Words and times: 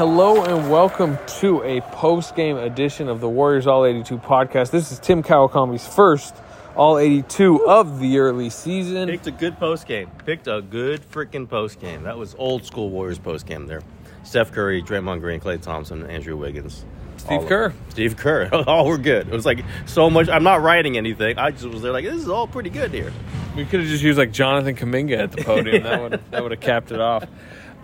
Hello 0.00 0.42
and 0.42 0.70
welcome 0.70 1.18
to 1.40 1.62
a 1.62 1.82
post 1.92 2.34
game 2.34 2.56
edition 2.56 3.06
of 3.06 3.20
the 3.20 3.28
Warriors 3.28 3.66
All 3.66 3.84
82 3.84 4.16
podcast. 4.16 4.70
This 4.70 4.90
is 4.90 4.98
Tim 4.98 5.22
Kawakami's 5.22 5.86
first 5.86 6.34
All 6.74 6.96
82 6.96 7.68
of 7.68 8.00
the 8.00 8.18
early 8.18 8.48
season. 8.48 9.10
Picked 9.10 9.26
a 9.26 9.30
good 9.30 9.58
post 9.58 9.86
game. 9.86 10.10
Picked 10.24 10.46
a 10.46 10.62
good 10.62 11.02
freaking 11.10 11.46
post 11.46 11.80
game. 11.80 12.04
That 12.04 12.16
was 12.16 12.34
old 12.38 12.64
school 12.64 12.88
Warriors 12.88 13.18
post 13.18 13.44
game 13.44 13.66
there. 13.66 13.82
Steph 14.22 14.52
Curry, 14.52 14.82
Draymond 14.82 15.20
Green, 15.20 15.38
Klay 15.38 15.60
Thompson, 15.60 16.06
Andrew 16.06 16.34
Wiggins. 16.34 16.86
Steve 17.18 17.40
All- 17.40 17.46
Kerr. 17.46 17.74
Steve 17.90 18.16
Kerr. 18.16 18.48
all 18.66 18.86
were 18.86 18.96
good. 18.96 19.28
It 19.28 19.34
was 19.34 19.44
like 19.44 19.62
so 19.84 20.08
much. 20.08 20.30
I'm 20.30 20.44
not 20.44 20.62
writing 20.62 20.96
anything. 20.96 21.36
I 21.36 21.50
just 21.50 21.66
was 21.66 21.82
there 21.82 21.92
like, 21.92 22.06
this 22.06 22.14
is 22.14 22.28
all 22.30 22.46
pretty 22.46 22.70
good 22.70 22.90
here. 22.90 23.12
We 23.54 23.66
could 23.66 23.80
have 23.80 23.88
just 23.90 24.02
used 24.02 24.18
like 24.18 24.32
Jonathan 24.32 24.76
Kuminga 24.76 25.18
at 25.18 25.32
the 25.32 25.44
podium. 25.44 25.82
That 25.82 26.00
would 26.00 26.20
that 26.30 26.42
would 26.42 26.52
have 26.52 26.60
capped 26.60 26.90
it 26.90 27.02
off. 27.02 27.26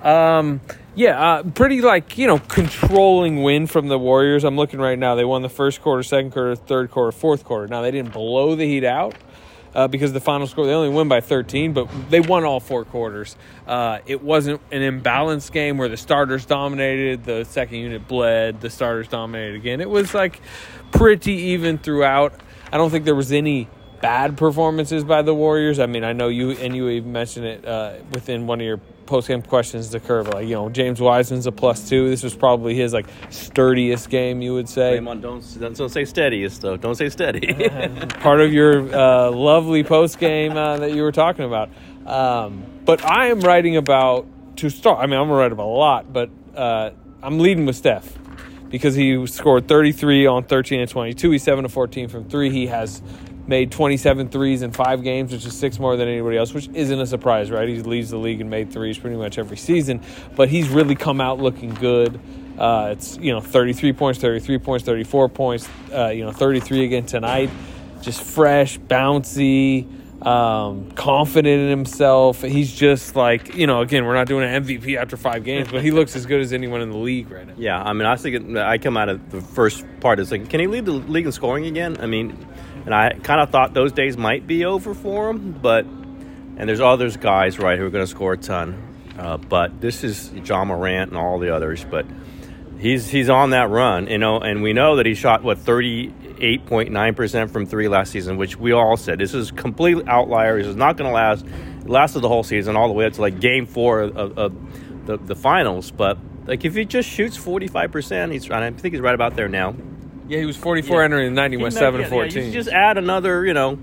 Um, 0.02 0.62
yeah, 0.96 1.20
uh, 1.20 1.42
pretty 1.42 1.82
like 1.82 2.16
you 2.16 2.26
know 2.26 2.38
controlling 2.38 3.42
win 3.42 3.66
from 3.66 3.88
the 3.88 3.98
Warriors. 3.98 4.44
I'm 4.44 4.56
looking 4.56 4.80
right 4.80 4.98
now. 4.98 5.14
They 5.14 5.26
won 5.26 5.42
the 5.42 5.50
first 5.50 5.82
quarter, 5.82 6.02
second 6.02 6.32
quarter, 6.32 6.56
third 6.56 6.90
quarter, 6.90 7.12
fourth 7.12 7.44
quarter. 7.44 7.68
Now 7.68 7.82
they 7.82 7.90
didn't 7.90 8.12
blow 8.12 8.56
the 8.56 8.64
Heat 8.64 8.84
out. 8.84 9.14
Uh, 9.74 9.86
because 9.86 10.14
the 10.14 10.20
final 10.20 10.46
score, 10.46 10.64
they 10.64 10.72
only 10.72 10.88
win 10.88 11.06
by 11.06 11.20
13, 11.20 11.74
but 11.74 11.86
they 12.08 12.18
won 12.18 12.44
all 12.44 12.60
four 12.60 12.86
quarters. 12.86 13.36
Uh, 13.66 13.98
it 14.06 14.22
wasn't 14.22 14.58
an 14.72 14.80
imbalanced 14.80 15.52
game 15.52 15.76
where 15.76 15.90
the 15.90 15.98
starters 15.98 16.46
dominated, 16.46 17.24
the 17.24 17.44
second 17.44 17.80
unit 17.80 18.08
bled, 18.08 18.58
the 18.62 18.70
starters 18.70 19.06
dominated 19.06 19.54
again. 19.54 19.82
It 19.82 19.90
was 19.90 20.14
like 20.14 20.40
pretty 20.92 21.32
even 21.32 21.76
throughout. 21.76 22.40
I 22.72 22.78
don't 22.78 22.88
think 22.88 23.04
there 23.04 23.14
was 23.14 23.32
any 23.32 23.68
bad 24.00 24.38
performances 24.38 25.04
by 25.04 25.20
the 25.20 25.34
Warriors. 25.34 25.78
I 25.78 25.84
mean, 25.84 26.04
I 26.04 26.14
know 26.14 26.28
you 26.28 26.52
and 26.52 26.74
you 26.74 26.88
even 26.88 27.12
mentioned 27.12 27.44
it 27.44 27.66
uh, 27.66 27.96
within 28.12 28.46
one 28.46 28.60
of 28.60 28.66
your 28.66 28.80
post 29.06 29.28
game 29.28 29.42
questions 29.42 29.90
to 29.90 30.00
curve. 30.00 30.28
Like, 30.28 30.46
you 30.46 30.54
know, 30.54 30.68
James 30.68 31.00
Wiseman's 31.00 31.46
a 31.46 31.52
plus 31.52 31.88
two. 31.88 32.08
This 32.08 32.22
was 32.22 32.34
probably 32.34 32.74
his 32.74 32.92
like 32.92 33.06
sturdiest 33.30 34.10
game, 34.10 34.42
you 34.42 34.54
would 34.54 34.68
say. 34.68 34.98
Draymond, 34.98 35.22
don't, 35.22 35.60
don't 35.60 35.76
don't 35.76 35.88
say 35.88 36.04
steadiest 36.04 36.60
though. 36.62 36.76
Don't 36.76 36.94
say 36.96 37.08
steady. 37.08 37.54
Part 38.20 38.40
of 38.40 38.52
your 38.52 38.94
uh, 38.94 39.30
lovely 39.30 39.84
post 39.84 40.18
game 40.18 40.56
uh, 40.56 40.78
that 40.78 40.92
you 40.92 41.02
were 41.02 41.12
talking 41.12 41.44
about. 41.44 41.70
Um, 42.06 42.64
but 42.84 43.04
I 43.04 43.28
am 43.28 43.40
writing 43.40 43.76
about 43.76 44.26
to 44.56 44.70
start. 44.70 45.00
I 45.00 45.06
mean, 45.06 45.18
I'm 45.18 45.28
gonna 45.28 45.38
write 45.38 45.52
about 45.52 45.66
a 45.66 45.78
lot, 45.78 46.12
but 46.12 46.30
uh, 46.54 46.90
I'm 47.22 47.38
leading 47.38 47.66
with 47.66 47.76
Steph 47.76 48.16
because 48.68 48.94
he 48.94 49.26
scored 49.26 49.68
33 49.68 50.26
on 50.26 50.44
13 50.44 50.80
and 50.80 50.90
22. 50.90 51.30
He's 51.30 51.42
7 51.42 51.64
to 51.64 51.68
14 51.68 52.08
from 52.08 52.28
three. 52.28 52.50
He 52.50 52.66
has 52.66 53.02
made 53.46 53.70
27 53.70 54.28
threes 54.28 54.62
in 54.62 54.72
five 54.72 55.02
games, 55.02 55.32
which 55.32 55.44
is 55.44 55.56
six 55.56 55.78
more 55.78 55.96
than 55.96 56.08
anybody 56.08 56.36
else, 56.36 56.52
which 56.52 56.68
isn't 56.74 57.00
a 57.00 57.06
surprise, 57.06 57.50
right? 57.50 57.68
He 57.68 57.80
leads 57.82 58.10
the 58.10 58.18
league 58.18 58.40
in 58.40 58.50
made 58.50 58.72
threes 58.72 58.98
pretty 58.98 59.16
much 59.16 59.38
every 59.38 59.56
season, 59.56 60.00
but 60.34 60.48
he's 60.48 60.68
really 60.68 60.94
come 60.94 61.20
out 61.20 61.38
looking 61.38 61.74
good. 61.74 62.20
Uh, 62.58 62.88
it's 62.92 63.18
you 63.18 63.32
know 63.32 63.40
33 63.40 63.92
points, 63.92 64.20
33 64.20 64.58
points, 64.58 64.84
34 64.84 65.28
points. 65.28 65.68
Uh, 65.92 66.08
you 66.08 66.24
know 66.24 66.32
33 66.32 66.84
again 66.84 67.06
tonight. 67.06 67.50
Just 68.00 68.22
fresh, 68.22 68.78
bouncy, 68.78 69.86
um, 70.24 70.90
confident 70.92 71.62
in 71.62 71.68
himself. 71.68 72.42
He's 72.42 72.72
just 72.72 73.14
like 73.14 73.54
you 73.54 73.66
know. 73.66 73.82
Again, 73.82 74.04
we're 74.06 74.14
not 74.14 74.26
doing 74.26 74.48
an 74.48 74.64
MVP 74.64 74.96
after 74.96 75.16
five 75.16 75.44
games, 75.44 75.68
but 75.70 75.82
he 75.82 75.90
looks 75.90 76.16
as 76.16 76.24
good 76.24 76.40
as 76.40 76.52
anyone 76.52 76.80
in 76.80 76.90
the 76.90 76.96
league 76.96 77.30
right 77.30 77.46
now. 77.46 77.54
yeah, 77.56 77.82
I 77.82 77.92
mean, 77.92 78.06
I 78.06 78.16
think. 78.16 78.56
I 78.56 78.78
come 78.78 78.96
out 78.96 79.08
of 79.08 79.30
the 79.30 79.40
first 79.40 79.84
part. 80.00 80.18
It's 80.18 80.30
like, 80.30 80.48
can 80.48 80.60
he 80.60 80.66
lead 80.66 80.86
the 80.86 80.92
league 80.92 81.26
in 81.26 81.32
scoring 81.32 81.66
again? 81.66 81.98
I 82.00 82.06
mean, 82.06 82.46
and 82.86 82.94
I 82.94 83.10
kind 83.22 83.40
of 83.40 83.50
thought 83.50 83.74
those 83.74 83.92
days 83.92 84.16
might 84.16 84.46
be 84.46 84.64
over 84.64 84.94
for 84.94 85.28
him, 85.28 85.52
but 85.52 85.84
and 85.84 86.68
there's 86.68 86.80
others 86.80 87.18
guys 87.18 87.58
right 87.58 87.78
who 87.78 87.84
are 87.84 87.90
going 87.90 88.04
to 88.04 88.10
score 88.10 88.32
a 88.32 88.38
ton. 88.38 88.82
Uh, 89.18 89.36
but 89.36 89.80
this 89.80 90.04
is 90.04 90.32
Ja 90.32 90.64
Morant 90.64 91.10
and 91.10 91.18
all 91.18 91.38
the 91.38 91.54
others. 91.54 91.84
But 91.84 92.06
he's 92.78 93.08
he's 93.08 93.28
on 93.28 93.50
that 93.50 93.70
run, 93.70 94.06
you 94.06 94.18
know, 94.18 94.38
and 94.38 94.62
we 94.62 94.72
know 94.72 94.96
that 94.96 95.06
he 95.06 95.14
shot 95.14 95.42
what 95.42 95.58
thirty 95.58 96.14
eight 96.38 96.66
point 96.66 96.90
nine 96.90 97.14
percent 97.14 97.50
from 97.50 97.66
three 97.66 97.88
last 97.88 98.12
season, 98.12 98.36
which 98.36 98.56
we 98.56 98.72
all 98.72 98.96
said 98.96 99.18
this 99.18 99.34
is 99.34 99.50
completely 99.50 100.04
outlier. 100.06 100.58
This 100.58 100.68
is 100.68 100.76
not 100.76 100.96
going 100.96 101.08
to 101.08 101.14
last. 101.14 101.44
It 101.44 101.88
lasted 101.88 102.20
the 102.20 102.28
whole 102.28 102.42
season, 102.42 102.76
all 102.76 102.88
the 102.88 102.94
way 102.94 103.06
up 103.06 103.14
to 103.14 103.20
like 103.20 103.40
Game 103.40 103.66
Four 103.66 104.00
of, 104.00 104.38
of 104.38 105.06
the, 105.06 105.16
the 105.18 105.34
finals. 105.34 105.90
But 105.90 106.18
like 106.46 106.64
if 106.64 106.74
he 106.74 106.84
just 106.84 107.08
shoots 107.08 107.36
forty 107.36 107.68
five 107.68 107.90
percent, 107.90 108.32
he's 108.32 108.44
and 108.44 108.56
I 108.56 108.70
think 108.70 108.94
he's 108.94 109.00
right 109.00 109.14
about 109.14 109.34
there 109.34 109.48
now. 109.48 109.74
Yeah, 110.28 110.38
he 110.38 110.46
was 110.46 110.56
44 110.56 110.98
Yeah. 110.98 111.04
entering 111.04 111.34
the 111.34 111.40
night. 111.40 111.50
He 111.52 111.56
went 111.56 111.74
Yeah, 111.74 111.80
seven 111.80 112.00
yeah, 112.00 112.08
to 112.08 112.14
yeah, 112.14 112.22
14. 112.22 112.44
you 112.46 112.52
just 112.52 112.68
add 112.68 112.98
another, 112.98 113.44
you 113.44 113.54
know. 113.54 113.78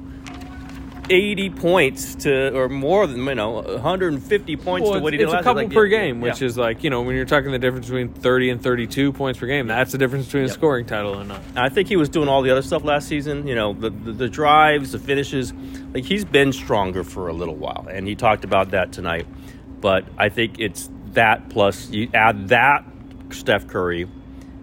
80 1.10 1.50
points 1.50 2.16
to, 2.16 2.56
or 2.56 2.70
more 2.70 3.06
than, 3.06 3.26
you 3.26 3.36
know, 3.36 3.62
150 3.62 4.56
points 4.56 4.86
Well, 4.86 5.00
to 5.00 5.04
what 5.04 5.12
he 5.12 5.18
did 5.18 5.26
it's 5.26 5.34
a 5.34 5.44
couple 5.44 5.64
like, 5.64 5.74
per 5.74 5.86
yeah, 5.86 6.00
game, 6.00 6.22
which 6.22 6.42
is 6.42 6.58
like 6.58 6.82
you 6.82 6.90
know 6.90 7.02
when 7.02 7.14
you're 7.18 7.26
talking 7.26 7.52
the 7.52 7.60
difference 7.60 7.88
between 7.88 8.08
30 8.14 8.50
and 8.52 8.64
32 8.64 9.12
points 9.12 9.38
per 9.38 9.46
game. 9.46 9.68
That's 9.68 9.92
the 9.92 9.98
difference 9.98 10.28
between 10.28 10.46
a 10.46 10.50
scoring 10.50 10.86
title 10.86 11.20
and 11.20 11.28
not. 11.28 11.42
I 11.58 11.68
think 11.68 11.90
he 11.90 11.98
was 11.98 12.08
doing 12.08 12.30
all 12.30 12.42
the 12.42 12.52
other 12.52 12.62
stuff 12.62 12.86
last 12.86 13.10
season. 13.10 13.46
You 13.48 13.54
know, 13.56 13.74
the, 13.74 13.90
the 13.90 14.12
the 14.14 14.30
drives, 14.30 14.94
the 14.94 15.00
finishes. 15.00 15.52
Like 15.94 16.06
he's 16.06 16.24
been 16.24 16.54
stronger 16.54 17.04
for 17.04 17.28
a 17.28 17.34
little 17.34 17.56
while, 17.56 17.86
and 17.92 18.08
he 18.08 18.16
talked 18.16 18.46
about 18.46 18.72
that 18.72 18.94
tonight. 18.94 19.28
But 19.82 20.06
I 20.18 20.30
think 20.30 20.58
it's 20.58 20.90
that 21.12 21.50
plus 21.50 21.90
you 21.90 22.10
add 22.14 22.48
that 22.48 22.86
Steph 23.32 23.68
Curry, 23.68 24.08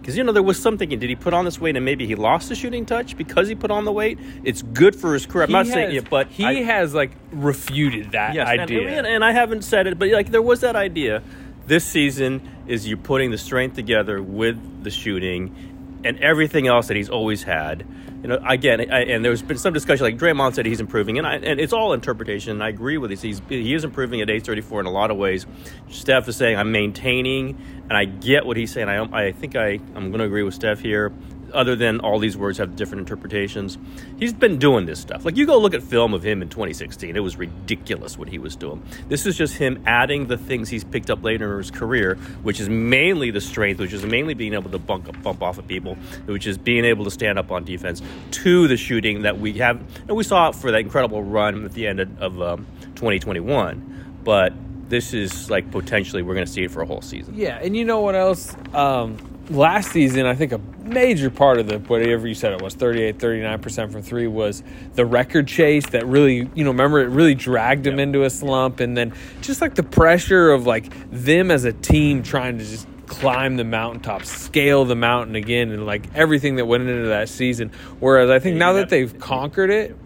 because 0.01 0.17
you 0.17 0.23
know 0.23 0.31
there 0.31 0.43
was 0.43 0.59
something. 0.61 0.89
Did 0.89 1.01
he 1.03 1.15
put 1.15 1.33
on 1.33 1.45
this 1.45 1.59
weight 1.61 1.75
and 1.75 1.85
maybe 1.85 2.05
he 2.07 2.15
lost 2.15 2.49
the 2.49 2.55
shooting 2.55 2.85
touch 2.85 3.15
because 3.15 3.47
he 3.47 3.55
put 3.55 3.71
on 3.71 3.85
the 3.85 3.91
weight? 3.91 4.17
It's 4.43 4.61
good 4.63 4.95
for 4.95 5.13
his 5.13 5.25
career. 5.25 5.43
I'm 5.43 5.49
He 5.49 5.53
not 5.53 5.65
has, 5.67 5.73
saying 5.73 5.95
it, 5.95 6.09
but 6.09 6.27
he 6.27 6.43
I- 6.43 6.63
has 6.63 6.93
like 6.93 7.11
refuted 7.31 8.11
that 8.11 8.33
Yes, 8.33 8.47
idea. 8.47 8.97
And, 8.97 9.07
and 9.07 9.23
I 9.23 9.31
haven't 9.31 9.61
said 9.63 9.87
it, 9.87 9.97
but 9.99 10.09
like 10.09 10.31
there 10.31 10.41
was 10.41 10.61
that 10.61 10.75
idea. 10.75 11.21
This 11.67 11.85
season 11.85 12.41
is 12.67 12.87
you 12.87 12.97
putting 12.97 13.31
the 13.31 13.37
strength 13.37 13.75
together 13.75 14.21
with 14.21 14.83
the 14.83 14.89
shooting 14.89 15.70
and 16.03 16.19
everything 16.19 16.67
else 16.67 16.87
that 16.87 16.97
he's 16.97 17.09
always 17.09 17.43
had. 17.43 17.85
You 18.21 18.27
know, 18.27 18.39
again, 18.47 18.81
I, 18.91 19.03
and 19.05 19.25
there's 19.25 19.41
been 19.41 19.57
some 19.57 19.73
discussion. 19.73 20.05
Like 20.05 20.17
Draymond 20.17 20.53
said, 20.53 20.67
he's 20.67 20.79
improving, 20.79 21.17
and 21.17 21.25
I, 21.25 21.35
and 21.37 21.59
it's 21.59 21.73
all 21.73 21.93
interpretation. 21.93 22.51
And 22.51 22.63
I 22.63 22.69
agree 22.69 22.97
with 22.97 23.09
this. 23.09 23.21
He's 23.21 23.41
he 23.49 23.73
is 23.73 23.83
improving 23.83 24.21
at 24.21 24.29
age 24.29 24.45
34 24.45 24.81
in 24.81 24.85
a 24.85 24.91
lot 24.91 25.09
of 25.09 25.17
ways. 25.17 25.47
Steph 25.89 26.27
is 26.27 26.35
saying 26.35 26.55
I'm 26.55 26.71
maintaining, 26.71 27.59
and 27.89 27.93
I 27.93 28.05
get 28.05 28.45
what 28.45 28.57
he's 28.57 28.71
saying. 28.71 28.89
I 28.89 29.27
I 29.27 29.31
think 29.31 29.55
I 29.55 29.79
I'm 29.95 30.11
going 30.11 30.19
to 30.19 30.25
agree 30.25 30.43
with 30.43 30.53
Steph 30.53 30.79
here 30.81 31.11
other 31.53 31.75
than 31.75 31.99
all 31.99 32.19
these 32.19 32.37
words 32.37 32.57
have 32.57 32.75
different 32.75 33.01
interpretations. 33.01 33.77
He's 34.17 34.33
been 34.33 34.57
doing 34.57 34.85
this 34.85 34.99
stuff. 34.99 35.25
Like 35.25 35.37
you 35.37 35.45
go 35.45 35.57
look 35.59 35.73
at 35.73 35.83
film 35.83 36.13
of 36.13 36.23
him 36.23 36.41
in 36.41 36.49
2016, 36.49 37.15
it 37.15 37.19
was 37.19 37.37
ridiculous 37.37 38.17
what 38.17 38.27
he 38.27 38.37
was 38.37 38.55
doing. 38.55 38.83
This 39.07 39.25
is 39.25 39.37
just 39.37 39.55
him 39.55 39.81
adding 39.85 40.27
the 40.27 40.37
things 40.37 40.69
he's 40.69 40.83
picked 40.83 41.09
up 41.09 41.23
later 41.23 41.53
in 41.53 41.57
his 41.59 41.71
career, 41.71 42.15
which 42.43 42.59
is 42.59 42.69
mainly 42.69 43.31
the 43.31 43.41
strength, 43.41 43.79
which 43.79 43.93
is 43.93 44.05
mainly 44.05 44.33
being 44.33 44.53
able 44.53 44.71
to 44.71 44.79
bump, 44.79 45.21
bump 45.23 45.41
off 45.41 45.57
of 45.57 45.67
people, 45.67 45.95
which 46.25 46.47
is 46.47 46.57
being 46.57 46.85
able 46.85 47.03
to 47.05 47.11
stand 47.11 47.37
up 47.37 47.51
on 47.51 47.63
defense, 47.63 48.01
to 48.31 48.67
the 48.67 48.77
shooting 48.77 49.23
that 49.23 49.39
we 49.39 49.53
have. 49.53 49.81
And 50.07 50.17
we 50.17 50.23
saw 50.23 50.51
for 50.51 50.71
that 50.71 50.79
incredible 50.79 51.23
run 51.23 51.65
at 51.65 51.73
the 51.73 51.87
end 51.87 51.99
of, 51.99 52.21
of 52.21 52.41
um, 52.41 52.67
2021. 52.95 54.19
But 54.23 54.53
this 54.89 55.13
is 55.13 55.49
like 55.49 55.71
potentially 55.71 56.21
we're 56.21 56.35
going 56.35 56.45
to 56.45 56.51
see 56.51 56.63
it 56.63 56.71
for 56.71 56.81
a 56.81 56.85
whole 56.85 57.01
season. 57.01 57.33
yeah, 57.35 57.57
and 57.61 57.75
you 57.75 57.85
know 57.85 58.01
what 58.01 58.13
else? 58.13 58.55
Um, 58.73 59.17
last 59.49 59.91
season, 59.91 60.25
I 60.25 60.35
think 60.35 60.51
a 60.51 60.59
major 60.83 61.29
part 61.29 61.59
of 61.59 61.67
the 61.67 61.79
whatever 61.79 62.27
you 62.27 62.33
said 62.33 62.53
it 62.53 62.61
was 62.61 62.73
38, 62.75 63.19
39 63.19 63.59
percent 63.59 63.91
from 63.91 64.01
three 64.01 64.27
was 64.27 64.63
the 64.93 65.05
record 65.05 65.47
chase 65.47 65.87
that 65.89 66.05
really 66.05 66.49
you 66.55 66.63
know 66.63 66.71
remember 66.71 66.99
it 66.99 67.07
really 67.09 67.35
dragged 67.35 67.85
him 67.87 67.97
Yeah. 67.97 68.03
into 68.03 68.23
a 68.23 68.29
slump, 68.29 68.79
and 68.79 68.95
then 68.95 69.13
just 69.41 69.61
like 69.61 69.75
the 69.75 69.83
pressure 69.83 70.51
of 70.51 70.65
like 70.65 70.91
them 71.11 71.51
as 71.51 71.65
a 71.65 71.73
team 71.73 72.23
trying 72.23 72.57
to 72.57 72.63
just 72.65 72.87
climb 73.07 73.57
the 73.57 73.63
mountaintop, 73.65 74.23
scale 74.23 74.85
the 74.85 74.95
mountain 74.95 75.35
again, 75.35 75.69
and 75.71 75.85
like 75.85 76.07
everything 76.15 76.55
that 76.55 76.65
went 76.65 76.87
into 76.87 77.07
that 77.09 77.27
season. 77.27 77.71
Whereas 77.99 78.29
I 78.29 78.39
think 78.39 78.53
Yeah, 78.53 78.59
now 78.59 78.73
that 78.73 78.89
they've 78.89 79.17
conquered 79.19 79.69
it, 79.69 79.97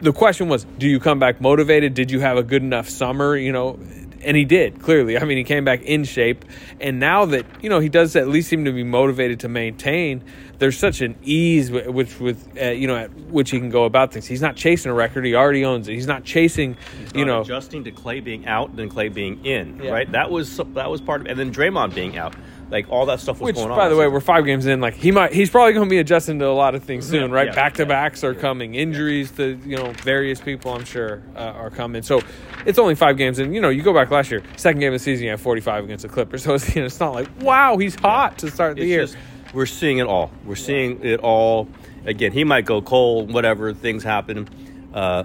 the 0.00 0.12
question 0.12 0.48
was, 0.48 0.64
do 0.78 0.88
you 0.88 0.98
come 0.98 1.18
back 1.18 1.40
motivated? 1.40 1.94
Did 1.94 2.10
you 2.10 2.20
have 2.20 2.36
a 2.38 2.42
good 2.42 2.62
enough 2.62 2.88
summer? 2.88 3.36
You 3.36 3.52
know, 3.52 3.78
and 4.22 4.36
he 4.36 4.44
did 4.44 4.80
clearly. 4.82 5.18
I 5.18 5.24
mean, 5.24 5.38
he 5.38 5.44
came 5.44 5.64
back 5.64 5.82
in 5.82 6.04
shape, 6.04 6.44
and 6.80 6.98
now 7.00 7.24
that 7.26 7.46
you 7.62 7.68
know 7.70 7.80
he 7.80 7.88
does 7.88 8.16
at 8.16 8.28
least 8.28 8.48
seem 8.48 8.64
to 8.64 8.72
be 8.72 8.84
motivated 8.84 9.40
to 9.40 9.48
maintain. 9.48 10.22
There's 10.58 10.76
such 10.78 11.00
an 11.00 11.16
ease 11.22 11.70
with 11.70 11.86
which 11.88 12.20
with 12.20 12.48
uh, 12.60 12.66
you 12.66 12.86
know 12.86 12.96
at 12.96 13.14
which 13.14 13.50
he 13.50 13.58
can 13.58 13.70
go 13.70 13.84
about 13.84 14.12
things. 14.12 14.26
He's 14.26 14.42
not 14.42 14.56
chasing 14.56 14.90
a 14.90 14.94
record; 14.94 15.24
he 15.24 15.34
already 15.34 15.64
owns 15.64 15.88
it. 15.88 15.94
He's 15.94 16.06
not 16.06 16.24
chasing, 16.24 16.76
you 17.14 17.24
not 17.24 17.32
know. 17.32 17.40
adjusting 17.40 17.84
to 17.84 17.92
Klay 17.92 18.22
being 18.22 18.46
out 18.46 18.76
than 18.76 18.90
Klay 18.90 19.12
being 19.12 19.44
in, 19.44 19.80
Yeah. 19.82 19.90
right? 19.90 20.12
That 20.12 20.30
was 20.30 20.56
that 20.74 20.90
was 20.90 21.00
part 21.00 21.22
of, 21.22 21.26
and 21.28 21.38
then 21.38 21.52
Draymond 21.52 21.94
being 21.94 22.18
out, 22.18 22.34
like 22.70 22.88
all 22.88 23.06
that 23.06 23.18
stuff 23.20 23.40
was 23.40 23.46
Which, 23.48 23.56
going 23.56 23.70
on. 23.70 23.76
by 23.76 23.88
the 23.88 23.96
way, 23.96 24.06
we're 24.08 24.20
five 24.20 24.44
games 24.44 24.66
in. 24.66 24.80
Like 24.80 24.94
he 24.94 25.10
might, 25.10 25.32
he's 25.32 25.50
probably 25.50 25.72
going 25.72 25.86
to 25.86 25.90
be 25.90 25.98
adjusting 25.98 26.38
to 26.38 26.46
a 26.46 26.52
lot 26.54 26.74
of 26.74 26.84
things 26.84 27.08
soon, 27.08 27.30
Yeah, 27.30 27.36
right? 27.36 27.46
yeah, 27.48 27.54
Back 27.54 27.74
to 27.74 27.86
backs 27.86 28.22
are 28.22 28.34
coming, 28.34 28.74
injuries 28.74 29.30
to 29.32 29.58
you 29.64 29.76
know 29.76 29.92
various 30.02 30.40
people. 30.40 30.72
I'm 30.72 30.84
sure 30.84 31.22
uh, 31.34 31.40
are 31.40 31.70
coming. 31.70 32.02
So 32.02 32.20
it's 32.66 32.78
only 32.78 32.94
five 32.94 33.16
games, 33.16 33.38
and 33.38 33.54
you 33.54 33.60
know 33.60 33.70
you 33.70 33.82
go 33.82 33.92
back 33.92 34.10
last 34.10 34.30
year, 34.30 34.42
second 34.56 34.80
game 34.80 34.92
of 34.92 35.00
the 35.00 35.04
season, 35.04 35.24
you 35.24 35.30
had 35.30 35.40
45 35.40 35.84
against 35.84 36.02
the 36.02 36.08
Clippers. 36.08 36.44
So 36.50 36.54
it's, 36.54 36.74
you 36.74 36.82
know, 36.82 36.86
it's 36.86 37.00
not 37.00 37.12
like 37.14 37.28
wow, 37.40 37.76
he's 37.76 37.94
hot 37.96 38.38
to 38.38 38.50
start 38.50 38.76
the 38.76 38.82
It's 38.82 38.88
year. 38.88 39.00
just- 39.02 39.16
we're 39.52 39.66
seeing 39.66 39.98
it 39.98 40.06
all. 40.06 40.30
We're 40.44 40.54
seeing 40.54 41.04
it 41.04 41.18
all. 41.20 41.66
Again, 42.04 42.30
he 42.30 42.44
might 42.44 42.66
go 42.66 42.80
cold, 42.80 43.32
whatever 43.34 43.74
things 43.74 44.04
happen. 44.04 44.48
Uh, 44.94 45.24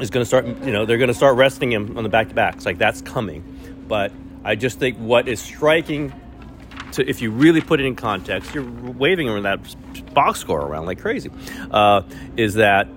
is 0.00 0.10
going 0.10 0.22
to 0.22 0.26
start. 0.26 0.44
You 0.46 0.72
know, 0.72 0.86
they're 0.86 0.98
going 0.98 1.06
to 1.08 1.14
start 1.14 1.36
resting 1.36 1.70
him 1.70 1.96
on 1.96 2.02
the 2.02 2.08
back 2.10 2.28
to 2.30 2.34
backs. 2.34 2.66
Like 2.66 2.78
that's 2.78 3.00
coming. 3.00 3.44
But 3.86 4.10
I 4.42 4.56
just 4.56 4.80
think 4.80 4.96
what 4.98 5.28
is 5.28 5.40
striking 5.40 6.12
to 6.94 7.08
if 7.08 7.22
you 7.22 7.30
really 7.30 7.60
put 7.60 7.80
it 7.80 7.86
in 7.86 7.96
context, 7.96 8.54
you're 8.54 8.64
waving 8.64 9.28
around 9.28 9.44
that 9.44 10.14
box 10.14 10.40
score 10.40 10.60
around 10.60 10.86
like 10.86 11.00
crazy. 11.00 11.30
Uh, 11.70 12.02
is 12.36 12.54
that 12.54 12.88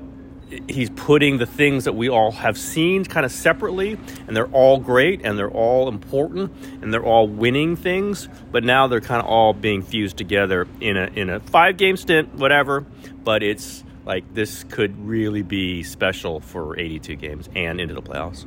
he's 0.67 0.89
putting 0.91 1.37
the 1.37 1.45
things 1.45 1.83
that 1.83 1.93
we 1.93 2.09
all 2.09 2.31
have 2.31 2.57
seen 2.57 3.03
kind 3.03 3.25
of 3.25 3.31
separately 3.31 3.97
and 4.27 4.35
they're 4.35 4.47
all 4.47 4.77
great 4.77 5.21
and 5.23 5.37
they're 5.37 5.51
all 5.51 5.89
important 5.89 6.51
and 6.81 6.93
they're 6.93 7.03
all 7.03 7.27
winning 7.27 7.75
things 7.75 8.29
but 8.51 8.63
now 8.63 8.87
they're 8.87 9.01
kind 9.01 9.21
of 9.21 9.27
all 9.27 9.53
being 9.53 9.81
fused 9.81 10.15
together 10.15 10.65
in 10.79 10.95
a 10.95 11.07
in 11.15 11.29
a 11.29 11.39
five 11.41 11.75
game 11.75 11.97
stint 11.97 12.33
whatever 12.35 12.85
but 13.23 13.43
it's 13.43 13.83
like 14.05 14.33
this 14.33 14.63
could 14.65 14.97
really 15.05 15.41
be 15.41 15.83
special 15.83 16.39
for 16.39 16.79
82 16.79 17.15
games 17.17 17.49
and 17.53 17.81
into 17.81 17.93
the 17.93 18.01
playoffs 18.01 18.45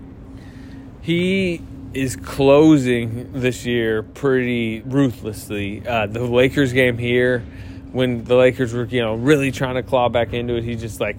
he 1.03 1.61
is 1.92 2.16
closing 2.16 3.32
this 3.32 3.66
year 3.66 4.02
pretty 4.02 4.81
ruthlessly. 4.81 5.87
Uh, 5.87 6.06
the 6.06 6.20
Lakers 6.20 6.72
game 6.72 6.98
here, 6.98 7.40
when 7.92 8.25
the 8.25 8.37
Lakers 8.37 8.72
were 8.72 8.84
you 8.84 9.00
know 9.00 9.14
really 9.14 9.50
trying 9.50 9.75
to 9.75 9.82
claw 9.82 10.08
back 10.08 10.32
into 10.32 10.56
it, 10.56 10.64
he 10.64 10.76
just 10.76 11.00
like 11.00 11.19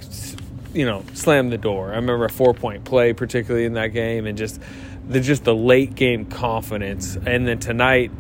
you 0.74 0.86
know 0.86 1.04
slammed 1.14 1.52
the 1.52 1.58
door. 1.58 1.92
I 1.92 1.96
remember 1.96 2.26
a 2.26 2.30
four 2.30 2.54
point 2.54 2.86
play 2.86 3.14
particularly 3.14 3.66
in 3.66 3.74
that 3.74 3.88
game, 3.88 4.26
and 4.26 4.38
just 4.38 4.62
the 5.08 5.20
just 5.20 5.44
the 5.44 5.56
late 5.56 5.96
game 5.96 6.26
confidence. 6.26 7.16
And 7.16 7.48
then 7.48 7.60
tonight, 7.60 8.12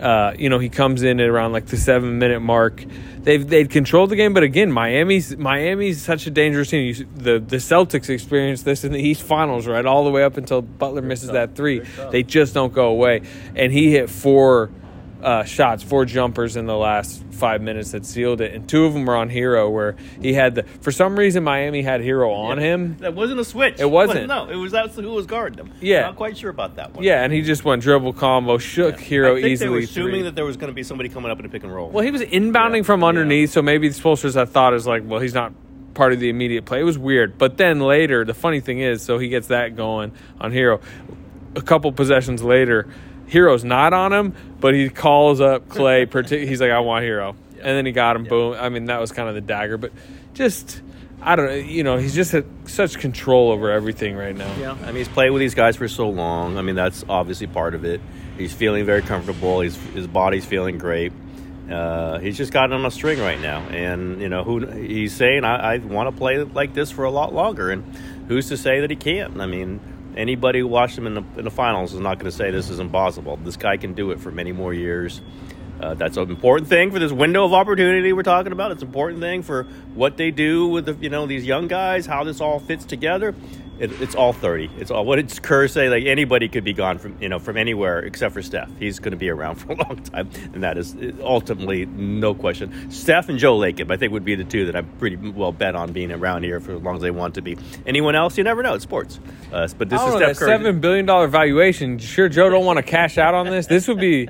uh, 0.00 0.34
you 0.38 0.48
know, 0.48 0.58
he 0.58 0.68
comes 0.68 1.02
in 1.02 1.20
at 1.20 1.28
around 1.28 1.52
like 1.52 1.66
the 1.66 1.76
seven 1.76 2.18
minute 2.18 2.40
mark 2.40 2.84
they've 3.22 3.46
they've 3.46 3.68
controlled 3.68 4.10
the 4.10 4.16
game, 4.16 4.34
but 4.34 4.42
again, 4.42 4.70
Miami's 4.70 5.36
Miami's 5.36 6.02
such 6.02 6.26
a 6.26 6.30
dangerous 6.30 6.70
team. 6.70 6.86
You, 6.86 7.06
the 7.14 7.38
the 7.38 7.56
Celtics 7.56 8.08
experienced 8.08 8.64
this 8.64 8.84
in 8.84 8.92
the 8.92 9.00
East 9.00 9.22
Finals, 9.22 9.66
right, 9.66 9.84
all 9.84 10.04
the 10.04 10.10
way 10.10 10.24
up 10.24 10.36
until 10.36 10.62
Butler 10.62 11.02
misses 11.02 11.30
that 11.30 11.54
three. 11.54 11.82
They 12.10 12.22
just 12.22 12.54
don't 12.54 12.72
go 12.72 12.86
away, 12.86 13.22
and 13.54 13.72
he 13.72 13.92
hit 13.92 14.10
four 14.10 14.70
uh, 15.22 15.44
shots, 15.44 15.82
four 15.82 16.04
jumpers 16.04 16.56
in 16.56 16.66
the 16.66 16.76
last 16.76 17.22
five 17.32 17.60
minutes 17.62 17.92
that 17.92 18.04
sealed 18.04 18.40
it, 18.40 18.54
and 18.54 18.68
two 18.68 18.84
of 18.84 18.92
them 18.92 19.04
were 19.06 19.16
on 19.16 19.28
Herro, 19.30 19.70
where 19.70 19.96
he 20.20 20.32
had 20.32 20.54
the. 20.54 20.62
For 20.62 20.90
some 20.92 21.18
reason, 21.18 21.44
Miami 21.44 21.82
had 21.82 22.00
Herro 22.00 22.32
on 22.32 22.58
Yeah. 22.58 22.64
him. 22.64 22.96
That 23.00 23.14
wasn't 23.14 23.40
a 23.40 23.44
switch. 23.44 23.80
It 23.80 23.90
wasn't. 23.90 24.26
No, 24.28 24.48
it 24.48 24.56
was 24.56 24.72
that's 24.72 24.96
who 24.96 25.10
was 25.12 25.26
guarding 25.26 25.58
him. 25.66 25.72
Yeah. 25.80 26.02
not 26.02 26.16
quite 26.16 26.36
sure 26.36 26.50
about 26.50 26.76
that 26.76 26.94
one. 26.94 27.04
Yeah, 27.04 27.22
and 27.22 27.32
he 27.32 27.42
just 27.42 27.64
went 27.64 27.82
dribble 27.82 28.14
combo, 28.14 28.58
shook 28.58 28.96
Herro 28.98 29.36
I 29.36 29.46
easily. 29.48 29.56
They 29.56 29.68
were 29.68 29.78
assuming 29.78 30.10
three. 30.12 30.22
that 30.22 30.34
there 30.34 30.44
was 30.44 30.56
going 30.56 30.70
to 30.70 30.74
be 30.74 30.82
somebody 30.82 31.08
coming 31.08 31.30
up 31.30 31.38
in 31.38 31.44
a 31.46 31.48
pick 31.48 31.62
and 31.62 31.74
roll. 31.74 31.88
Well, 31.90 32.04
he 32.04 32.10
was 32.10 32.22
inbounding 32.22 32.78
Yeah, 32.78 32.82
from 32.82 33.00
yeah. 33.00 33.06
underneath, 33.06 33.50
so 33.50 33.62
maybe 33.62 33.88
the 33.88 33.94
Spoelstra's 33.94 34.36
I 34.36 34.44
thought 34.44 34.74
is 34.74 34.86
like, 34.86 35.02
well, 35.06 35.20
he's 35.20 35.34
not 35.34 35.52
part 35.94 36.12
of 36.12 36.20
the 36.20 36.30
immediate 36.30 36.64
play. 36.64 36.80
It 36.80 36.84
was 36.84 36.98
weird. 36.98 37.36
But 37.38 37.56
then 37.58 37.80
later, 37.80 38.24
the 38.24 38.34
funny 38.34 38.60
thing 38.60 38.78
is, 38.80 39.02
so 39.02 39.18
he 39.18 39.28
gets 39.28 39.48
that 39.48 39.76
going 39.76 40.12
on 40.40 40.50
Herro. 40.52 40.80
A 41.54 41.60
couple 41.60 41.92
possessions 41.92 42.42
later, 42.42 42.88
Herro's 43.32 43.64
not 43.64 43.92
on 43.92 44.12
him, 44.12 44.34
but 44.60 44.74
he 44.74 44.88
calls 44.90 45.40
up 45.40 45.68
Klay. 45.68 46.06
partic- 46.10 46.46
he's 46.46 46.60
like, 46.60 46.70
I 46.70 46.80
want 46.80 47.04
Herro. 47.04 47.34
And 47.54 47.76
then 47.76 47.86
he 47.86 47.92
got 47.92 48.16
him. 48.16 48.24
Boom. 48.24 48.56
I 48.58 48.68
mean, 48.68 48.86
that 48.86 49.00
was 49.00 49.12
kind 49.12 49.28
of 49.28 49.34
the 49.34 49.40
dagger. 49.40 49.78
But 49.78 49.92
just, 50.34 50.82
I 51.20 51.36
don't 51.36 51.46
know. 51.46 51.54
You 51.54 51.82
know, 51.82 51.96
he's 51.96 52.14
just 52.14 52.32
had 52.32 52.44
such 52.66 52.98
control 52.98 53.50
over 53.50 53.70
everything 53.70 54.16
right 54.16 54.36
now. 54.36 54.54
Yeah, 54.56 54.72
I 54.72 54.86
mean, 54.86 54.96
he's 54.96 55.08
played 55.08 55.30
with 55.30 55.40
these 55.40 55.54
guys 55.54 55.76
for 55.76 55.88
so 55.88 56.10
long. 56.10 56.58
I 56.58 56.62
mean, 56.62 56.74
that's 56.74 57.04
obviously 57.08 57.46
part 57.46 57.74
of 57.74 57.84
it. 57.84 58.00
He's 58.36 58.52
feeling 58.52 58.84
very 58.84 59.02
comfortable. 59.02 59.60
He's, 59.60 59.76
his 59.76 60.06
body's 60.06 60.44
feeling 60.44 60.78
great. 60.78 61.12
Uh, 61.70 62.18
he's 62.18 62.36
just 62.36 62.52
got 62.52 62.72
on 62.72 62.84
a 62.84 62.90
string 62.90 63.18
right 63.20 63.40
now, 63.40 63.60
and 63.68 64.20
you 64.20 64.28
know 64.28 64.42
who 64.42 64.66
he's 64.66 65.14
saying 65.14 65.44
I, 65.44 65.74
I 65.74 65.78
want 65.78 66.10
to 66.10 66.16
play 66.16 66.42
like 66.42 66.74
this 66.74 66.90
for 66.90 67.04
a 67.04 67.10
lot 67.10 67.32
longer, 67.32 67.70
and 67.70 67.84
who's 68.28 68.48
to 68.48 68.56
say 68.56 68.80
that 68.80 68.90
he 68.90 68.96
can't? 68.96 69.40
I 69.40 69.46
mean, 69.46 69.80
anybody 70.16 70.60
who 70.60 70.66
watched 70.66 70.96
him 70.96 71.06
in 71.06 71.14
the, 71.14 71.24
in 71.36 71.44
the 71.44 71.50
finals 71.50 71.92
is 71.92 72.00
not 72.00 72.18
going 72.18 72.30
to 72.30 72.36
say 72.36 72.50
this 72.50 72.70
is 72.70 72.78
impossible. 72.78 73.36
This 73.38 73.56
guy 73.56 73.76
can 73.76 73.94
do 73.94 74.10
it 74.10 74.20
for 74.20 74.30
many 74.30 74.52
more 74.52 74.74
years. 74.74 75.20
Uh, 75.80 75.94
that's 75.94 76.16
an 76.16 76.30
important 76.30 76.68
thing 76.68 76.92
for 76.92 77.00
this 77.00 77.10
window 77.10 77.44
of 77.44 77.52
opportunity 77.52 78.12
we're 78.12 78.22
talking 78.22 78.52
about. 78.52 78.70
It's 78.70 78.82
an 78.82 78.88
important 78.88 79.20
thing 79.20 79.42
for 79.42 79.64
what 79.94 80.16
they 80.16 80.30
do 80.30 80.68
with 80.68 80.86
the, 80.86 80.94
you 80.94 81.08
know 81.08 81.26
these 81.26 81.44
young 81.44 81.66
guys, 81.66 82.06
how 82.06 82.22
this 82.22 82.40
all 82.40 82.60
fits 82.60 82.84
together. 82.84 83.34
It, 83.82 84.00
it's 84.00 84.14
all 84.14 84.32
thirty. 84.32 84.70
It's 84.78 84.92
all 84.92 85.04
what 85.04 85.16
did 85.16 85.42
Kerr 85.42 85.66
say? 85.66 85.88
Like 85.88 86.04
anybody 86.04 86.48
could 86.48 86.62
be 86.62 86.72
gone 86.72 86.98
from 86.98 87.20
you 87.20 87.28
know 87.28 87.40
from 87.40 87.56
anywhere 87.56 87.98
except 87.98 88.32
for 88.32 88.40
Steph. 88.40 88.70
He's 88.78 89.00
going 89.00 89.10
to 89.10 89.16
be 89.16 89.28
around 89.28 89.56
for 89.60 89.72
a 89.72 89.74
long 89.74 89.96
time, 90.04 90.30
and 90.54 90.62
that 90.62 90.78
is 90.78 90.94
ultimately 91.20 91.86
no 91.86 92.32
question. 92.32 92.90
Steph 92.92 93.28
and 93.28 93.40
Joe 93.40 93.58
Lacob, 93.58 93.90
I 93.90 93.96
think, 93.96 94.12
would 94.12 94.24
be 94.24 94.36
the 94.36 94.44
two 94.44 94.66
that 94.66 94.76
I'm 94.76 94.86
pretty 94.98 95.16
well 95.16 95.50
bet 95.50 95.74
on 95.74 95.92
being 95.92 96.12
around 96.12 96.44
here 96.44 96.60
for 96.60 96.76
as 96.76 96.82
long 96.82 96.94
as 96.94 97.02
they 97.02 97.10
want 97.10 97.34
to 97.34 97.42
be. 97.42 97.58
Anyone 97.84 98.14
else, 98.14 98.38
you 98.38 98.44
never 98.44 98.62
know. 98.62 98.74
It's 98.74 98.84
sports, 98.84 99.18
uh, 99.52 99.66
but 99.76 99.88
this 99.88 100.00
is 100.00 100.06
know, 100.06 100.16
Steph 100.18 100.38
Curry. 100.38 100.48
seven 100.48 100.80
billion 100.80 101.04
dollar 101.04 101.26
valuation. 101.26 101.98
Sure, 101.98 102.28
Joe 102.28 102.50
don't 102.50 102.64
want 102.64 102.76
to 102.76 102.84
cash 102.84 103.18
out 103.18 103.34
on 103.34 103.46
this. 103.46 103.66
This 103.66 103.88
would 103.88 103.98
be 103.98 104.28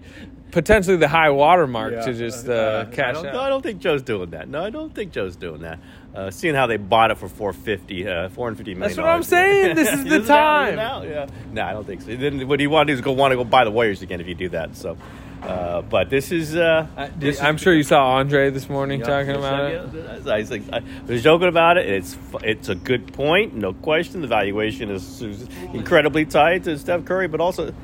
potentially 0.53 0.97
the 0.97 1.09
high 1.09 1.31
watermark 1.31 2.05
to 2.05 2.15
just 2.15 2.49
uh, 2.49 2.87
I 2.89 2.95
cash 2.95 3.15
don't, 3.17 3.27
out. 3.27 3.35
I 3.35 3.49
don't 3.49 3.63
think 3.63 3.81
Joe's 3.81 4.03
doing 4.03 4.31
that. 4.31 4.49
No, 4.49 4.63
I 4.65 4.71
don't 4.71 4.95
think 4.95 5.11
Joe's 5.13 5.35
doing 5.35 5.63
that. 5.63 5.81
Uh, 6.15 6.31
seeing 6.31 6.55
how 6.55 6.67
they 6.67 6.77
bought 6.77 7.11
it 7.11 7.19
for 7.19 7.29
450, 7.29 8.07
uh, 8.07 8.29
450 8.29 8.75
million. 8.75 8.81
That's 8.81 8.97
what 8.99 9.07
I'm 9.09 9.23
saying. 9.23 9.75
This 9.75 9.89
is 9.95 10.05
the 10.05 10.17
Isn't 10.17 10.27
time. 10.27 10.77
now? 10.77 11.03
Yeah. 11.03 11.27
No, 11.53 11.63
I 11.63 11.73
don't 11.73 11.87
think 11.87 12.03
so. 12.03 12.15
Then 12.15 12.47
what 12.47 12.61
he 12.61 12.67
want 12.69 12.87
to 12.87 12.93
do 12.93 12.99
is 12.99 13.01
go 13.01 13.13
want 13.13 13.33
to 13.33 13.37
go 13.37 13.45
buy 13.45 13.65
the 13.65 13.71
Warriors 13.71 14.03
again 14.03 14.21
if 14.21 14.29
you 14.29 14.35
do 14.35 14.51
that. 14.51 14.77
So, 14.77 14.97
uh, 15.43 15.81
but 15.83 16.11
this 16.11 16.31
is. 16.31 16.55
Uh, 16.55 16.87
this 17.17 17.41
I'm 17.41 17.55
is- 17.57 17.63
sure 17.63 17.73
you 17.75 17.83
saw 17.83 18.13
Andre 18.17 18.51
this 18.51 18.69
morning 18.69 19.01
yeah, 19.01 19.07
talking 19.07 19.35
about 19.37 19.73
it. 19.73 19.89
yeah, 19.95 20.33
I, 20.33 20.39
was 20.39 20.51
like, 20.51 20.63
I 20.73 20.83
was 21.07 21.23
joking 21.23 21.49
about 21.49 21.79
it. 21.79 21.89
It's 21.89 22.17
it's 22.43 22.69
a 22.69 22.75
good 22.75 23.13
point, 23.15 23.55
no 23.55 23.73
question. 23.73 24.21
The 24.21 24.29
valuation 24.29 24.91
is, 24.91 25.23
is 25.23 25.49
incredibly 25.73 26.27
tied 26.27 26.65
to 26.65 26.79
Steph 26.79 27.07
Curry, 27.07 27.27
but 27.27 27.41
also 27.41 27.69
Steph- 27.69 27.77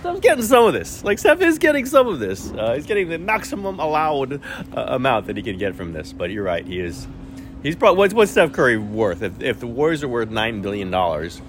Steph's 0.00 0.20
getting 0.20 0.44
some 0.44 0.64
of 0.66 0.72
this. 0.72 1.04
Like 1.04 1.18
Steph 1.18 1.40
is 1.40 1.58
getting 1.58 1.86
some 1.86 2.06
of 2.06 2.18
this. 2.18 2.50
Uh, 2.52 2.74
he's 2.74 2.86
getting 2.86 3.08
the 3.08 3.18
maximum 3.18 3.80
allowed 3.80 4.40
uh, 4.76 4.84
amount 4.88 5.26
that 5.26 5.36
he 5.36 5.42
can 5.42 5.58
get 5.58 5.74
from 5.74 5.92
this. 5.92 6.12
But 6.12 6.30
you're 6.30 6.44
right, 6.44 6.66
he 6.66 6.80
is. 6.80 7.06
He's 7.62 7.76
probably 7.76 7.98
what's 7.98 8.14
what's 8.14 8.30
Steph 8.30 8.52
Curry 8.52 8.78
worth? 8.78 9.22
If, 9.22 9.40
if 9.40 9.60
the 9.60 9.66
Warriors 9.66 10.04
are 10.04 10.08
worth 10.08 10.30
nine 10.30 10.62
billion 10.62 10.90
dollars, 10.90 11.40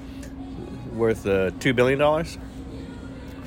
worth 0.94 1.26
uh, 1.28 1.52
two 1.60 1.74
billion 1.74 2.00
dollars. 2.00 2.38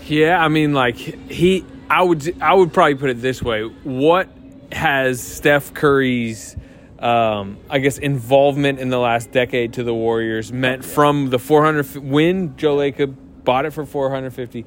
Yeah, 0.06 0.42
I 0.42 0.48
mean, 0.48 0.72
like 0.72 0.96
he, 0.96 1.64
I 1.88 2.02
would, 2.02 2.40
I 2.40 2.54
would 2.54 2.72
probably 2.72 2.94
put 2.96 3.10
it 3.10 3.20
this 3.20 3.42
way: 3.42 3.62
What 3.64 4.28
has 4.72 5.20
Steph 5.20 5.74
Curry's, 5.74 6.56
um, 6.98 7.58
I 7.68 7.78
guess, 7.78 7.98
involvement 7.98 8.78
in 8.78 8.88
the 8.90 8.98
last 8.98 9.32
decade 9.32 9.74
to 9.74 9.82
the 9.82 9.94
Warriors 9.94 10.52
meant 10.52 10.84
from 10.84 11.30
the 11.30 11.38
400 11.38 11.80
f- 11.80 11.96
when 11.96 12.56
Joe 12.56 12.76
Lacob 12.76 13.16
bought 13.44 13.66
it 13.66 13.72
for 13.72 13.84
450? 13.84 14.64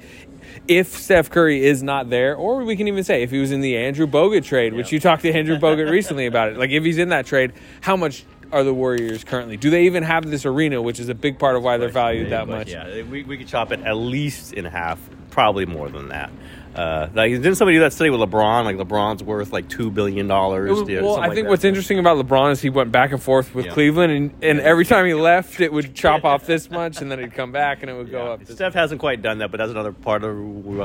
If 0.67 0.97
Steph 0.97 1.29
Curry 1.29 1.65
is 1.65 1.81
not 1.81 2.09
there, 2.09 2.35
or 2.35 2.63
we 2.63 2.75
can 2.75 2.87
even 2.87 3.03
say 3.03 3.23
if 3.23 3.31
he 3.31 3.39
was 3.39 3.51
in 3.51 3.61
the 3.61 3.77
Andrew 3.77 4.07
Bogut 4.07 4.43
trade, 4.43 4.73
which 4.73 4.91
you 4.91 4.99
talked 4.99 5.21
to 5.23 5.31
Andrew 5.31 5.57
Bogut 5.57 5.89
recently 5.89 6.25
about 6.25 6.49
it, 6.49 6.57
like 6.57 6.69
if 6.71 6.83
he's 6.83 6.97
in 6.97 7.09
that 7.09 7.25
trade, 7.25 7.53
how 7.81 7.95
much 7.95 8.25
are 8.51 8.63
the 8.63 8.73
Warriors 8.73 9.23
currently? 9.23 9.57
Do 9.57 9.69
they 9.69 9.85
even 9.85 10.03
have 10.03 10.29
this 10.29 10.45
arena, 10.45 10.81
which 10.81 10.99
is 10.99 11.09
a 11.09 11.15
big 11.15 11.39
part 11.39 11.55
of 11.55 11.63
why 11.63 11.77
they're 11.77 11.89
valued 11.89 12.29
that 12.31 12.47
much? 12.47 12.69
Yeah, 12.69 13.01
we, 13.03 13.23
we 13.23 13.37
could 13.37 13.47
chop 13.47 13.71
it 13.71 13.79
at 13.81 13.93
least 13.95 14.53
in 14.53 14.65
half, 14.65 14.99
probably 15.33 15.65
more 15.65 15.89
than 15.89 16.09
that. 16.09 16.31
Uh, 16.75 17.07
like, 17.13 17.31
didn't 17.31 17.53
somebody 17.55 17.77
do 17.77 17.81
that 17.81 17.93
study 17.93 18.09
with 18.09 18.19
LeBron? 18.19 18.65
Like 18.65 18.77
LeBron's 18.77 19.21
worth 19.23 19.51
like 19.53 19.69
two 19.69 19.91
billion 19.91 20.27
dollars. 20.27 20.71
It 20.71 20.73
was- 20.73 21.01
well, 21.03 21.19
I 21.19 21.33
think 21.33 21.47
what's 21.47 21.63
interesting 21.63 21.99
about 21.99 22.17
LeBron 22.23 22.51
is 22.51 22.61
he 22.61 22.69
went 22.71 22.91
back 22.91 23.11
and 23.11 23.21
forth 23.21 23.53
with 23.53 23.65
Yeah. 23.67 23.73
Cleveland, 23.73 24.11
and, 24.11 24.33
and 24.43 24.59
every 24.59 24.83
time 24.85 25.05
he 25.05 25.13
left, 25.13 25.59
it 25.59 25.71
would 25.71 25.93
chop 25.93 26.23
off 26.31 26.47
this 26.47 26.71
much, 26.71 26.99
and 27.01 27.11
then 27.11 27.19
he'd 27.19 27.33
come 27.35 27.51
back 27.51 27.81
and 27.81 27.91
it 27.91 27.93
would 27.93 28.09
go 28.09 28.31
up. 28.33 28.45
Steph 28.47 28.73
hasn't 28.73 28.99
quite 28.99 29.21
done 29.21 29.37
that, 29.39 29.51
but 29.51 29.57
that's 29.57 29.69
another 29.71 29.91
part 29.91 30.23
of 30.23 30.35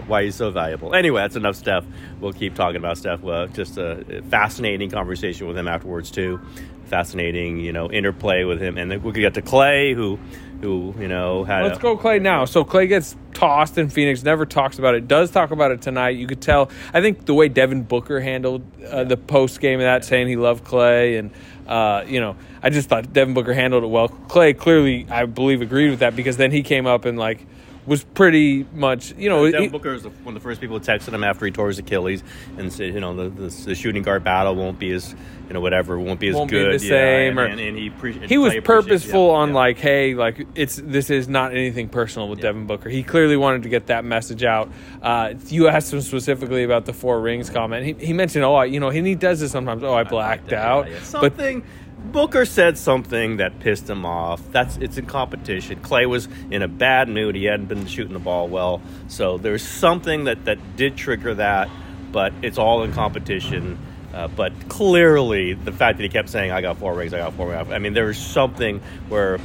why 0.08 0.24
he's 0.24 0.34
so 0.34 0.50
valuable. 0.50 0.94
Anyway, 0.94 1.22
that's 1.22 1.36
enough 1.36 1.56
Steph. 1.56 1.86
We'll 2.20 2.34
keep 2.34 2.54
talking 2.54 2.76
about 2.76 2.98
Steph. 2.98 3.20
Well, 3.20 3.46
just 3.46 3.78
a 3.78 4.22
fascinating 4.28 4.90
conversation 4.90 5.46
with 5.46 5.56
him 5.56 5.68
afterwards 5.68 6.10
too. 6.10 6.38
Fascinating, 6.84 7.60
you 7.60 7.72
know, 7.72 7.90
interplay 7.90 8.44
with 8.44 8.60
him, 8.60 8.76
and 8.78 8.90
then 8.90 9.02
we 9.02 9.12
could 9.12 9.20
get 9.20 9.34
to 9.34 9.42
Klay, 9.42 9.94
who, 9.94 10.18
who 10.60 10.94
you 10.98 11.08
know 11.08 11.44
had. 11.44 11.62
Let's 11.62 11.78
a, 11.78 11.82
go 11.82 11.96
Klay 11.96 12.20
now. 12.20 12.44
So 12.44 12.64
Klay 12.64 12.88
gets 12.88 13.16
tossed 13.38 13.78
in 13.78 13.88
Phoenix, 13.88 14.22
never 14.22 14.44
talks 14.44 14.78
about 14.78 14.94
it, 14.94 15.06
does 15.06 15.30
talk 15.30 15.50
about 15.50 15.70
it 15.70 15.80
tonight. 15.80 16.10
You 16.10 16.26
could 16.26 16.40
tell, 16.40 16.70
I 16.92 17.00
think 17.00 17.24
the 17.24 17.34
way 17.34 17.48
Devin 17.48 17.84
Booker 17.84 18.20
handled 18.20 18.62
uh, 18.84 19.04
the 19.04 19.16
post 19.16 19.60
game 19.60 19.78
of 19.78 19.84
that, 19.84 20.04
saying 20.04 20.26
he 20.26 20.36
loved 20.36 20.64
Klay, 20.64 21.18
and, 21.18 21.30
uh, 21.66 22.04
you 22.06 22.20
know, 22.20 22.36
I 22.62 22.70
just 22.70 22.88
thought 22.88 23.12
Devin 23.12 23.34
Booker 23.34 23.54
handled 23.54 23.84
it 23.84 23.88
well. 23.88 24.08
Klay 24.08 24.58
clearly, 24.58 25.06
I 25.08 25.26
believe, 25.26 25.62
agreed 25.62 25.90
with 25.90 26.00
that 26.00 26.16
because 26.16 26.36
then 26.36 26.50
he 26.50 26.62
came 26.62 26.86
up 26.86 27.04
and, 27.04 27.16
like, 27.16 27.46
was 27.88 28.04
pretty 28.04 28.64
much, 28.74 29.14
you 29.16 29.28
know, 29.28 29.50
Devin 29.50 29.70
Booker 29.70 29.98
the, 29.98 30.10
one 30.10 30.34
of 30.36 30.42
the 30.42 30.46
first 30.46 30.60
people 30.60 30.78
who 30.78 30.84
texted 30.84 31.12
him 31.12 31.24
after 31.24 31.44
he 31.46 31.50
tore 31.50 31.68
his 31.68 31.78
Achilles 31.78 32.22
and 32.56 32.72
said, 32.72 32.92
you 32.94 33.00
know, 33.00 33.16
the, 33.16 33.28
the, 33.30 33.48
the 33.48 33.74
shooting 33.74 34.02
guard 34.02 34.22
battle 34.22 34.54
won't 34.54 34.78
be 34.78 34.92
as, 34.92 35.14
you 35.48 35.54
know, 35.54 35.60
whatever, 35.60 35.98
won't 35.98 36.20
be 36.20 36.28
as 36.28 36.34
Won't 36.34 36.50
be 36.50 36.58
the 36.62 36.72
yeah, 36.72 36.78
same, 36.78 37.30
and, 37.30 37.38
or- 37.38 37.44
and, 37.46 37.60
and 37.60 37.78
he 37.78 37.90
appreci- 37.90 38.28
he 38.28 38.38
was 38.38 38.54
purposeful 38.62 39.28
yeah, 39.28 39.32
on 39.32 39.48
yeah. 39.48 39.54
like 39.54 39.78
hey 39.78 40.14
like 40.14 40.46
it's 40.54 40.76
this 40.76 41.08
is 41.10 41.28
not 41.28 41.52
anything 41.52 41.88
personal 41.88 42.28
with 42.28 42.40
devin 42.40 42.66
booker. 42.66 42.88
He 42.90 43.02
clearly 43.02 43.36
wanted 43.36 43.62
to 43.62 43.68
get 43.68 43.86
that 43.86 44.04
message 44.04 44.44
out. 44.44 44.70
Uh, 45.02 45.34
you 45.46 45.68
asked 45.68 45.92
him 45.92 46.00
specifically 46.02 46.64
about 46.64 46.84
the 46.84 46.92
four 46.92 47.20
rings 47.20 47.48
comment. 47.50 47.86
He, 47.86 48.06
he 48.06 48.12
mentioned 48.12 48.44
oh 48.44 48.54
I, 48.56 48.66
you 48.66 48.80
know 48.80 48.88
and 48.90 49.06
he 49.06 49.14
does 49.14 49.40
this 49.40 49.50
sometimes. 49.52 49.82
Oh 49.82 49.94
i 49.94 50.04
blacked 50.04 50.52
Yeah, 50.52 50.70
out. 50.70 50.86
yeah, 50.86 50.92
yeah. 50.94 50.98
but 50.98 51.06
Something. 51.06 51.64
Booker 52.04 52.44
said 52.46 52.78
something 52.78 53.36
that 53.38 53.58
pissed 53.60 53.88
him 53.90 54.06
off. 54.06 54.40
That's 54.52 54.76
it's 54.78 54.96
in 54.96 55.06
competition. 55.06 55.80
Klay 55.80 56.06
was 56.06 56.28
in 56.50 56.62
a 56.62 56.68
bad 56.68 57.08
mood. 57.08 57.34
He 57.34 57.44
hadn't 57.44 57.66
been 57.66 57.86
shooting 57.86 58.14
the 58.14 58.18
ball 58.18 58.48
well, 58.48 58.80
so 59.08 59.36
there's 59.36 59.66
something 59.66 60.24
that 60.24 60.44
that 60.46 60.76
did 60.76 60.96
trigger 60.96 61.34
that. 61.34 61.68
but 62.10 62.32
it's 62.40 62.56
all 62.56 62.84
in 62.84 62.92
competition. 62.92 63.78
Uh, 64.14 64.28
but 64.28 64.52
clearly, 64.70 65.52
the 65.52 65.72
fact 65.72 65.98
that 65.98 66.02
he 66.02 66.08
kept 66.08 66.30
saying, 66.30 66.50
"I 66.50 66.62
got 66.62 66.78
four 66.78 66.94
rings, 66.94 67.12
I 67.12 67.18
got 67.18 67.34
four 67.34 67.50
rings," 67.50 67.70
I 67.70 67.78
mean, 67.78 67.92
there 67.92 68.06
was 68.06 68.16
something 68.16 68.80
where 69.08 69.38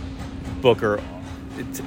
Booker 0.62 1.02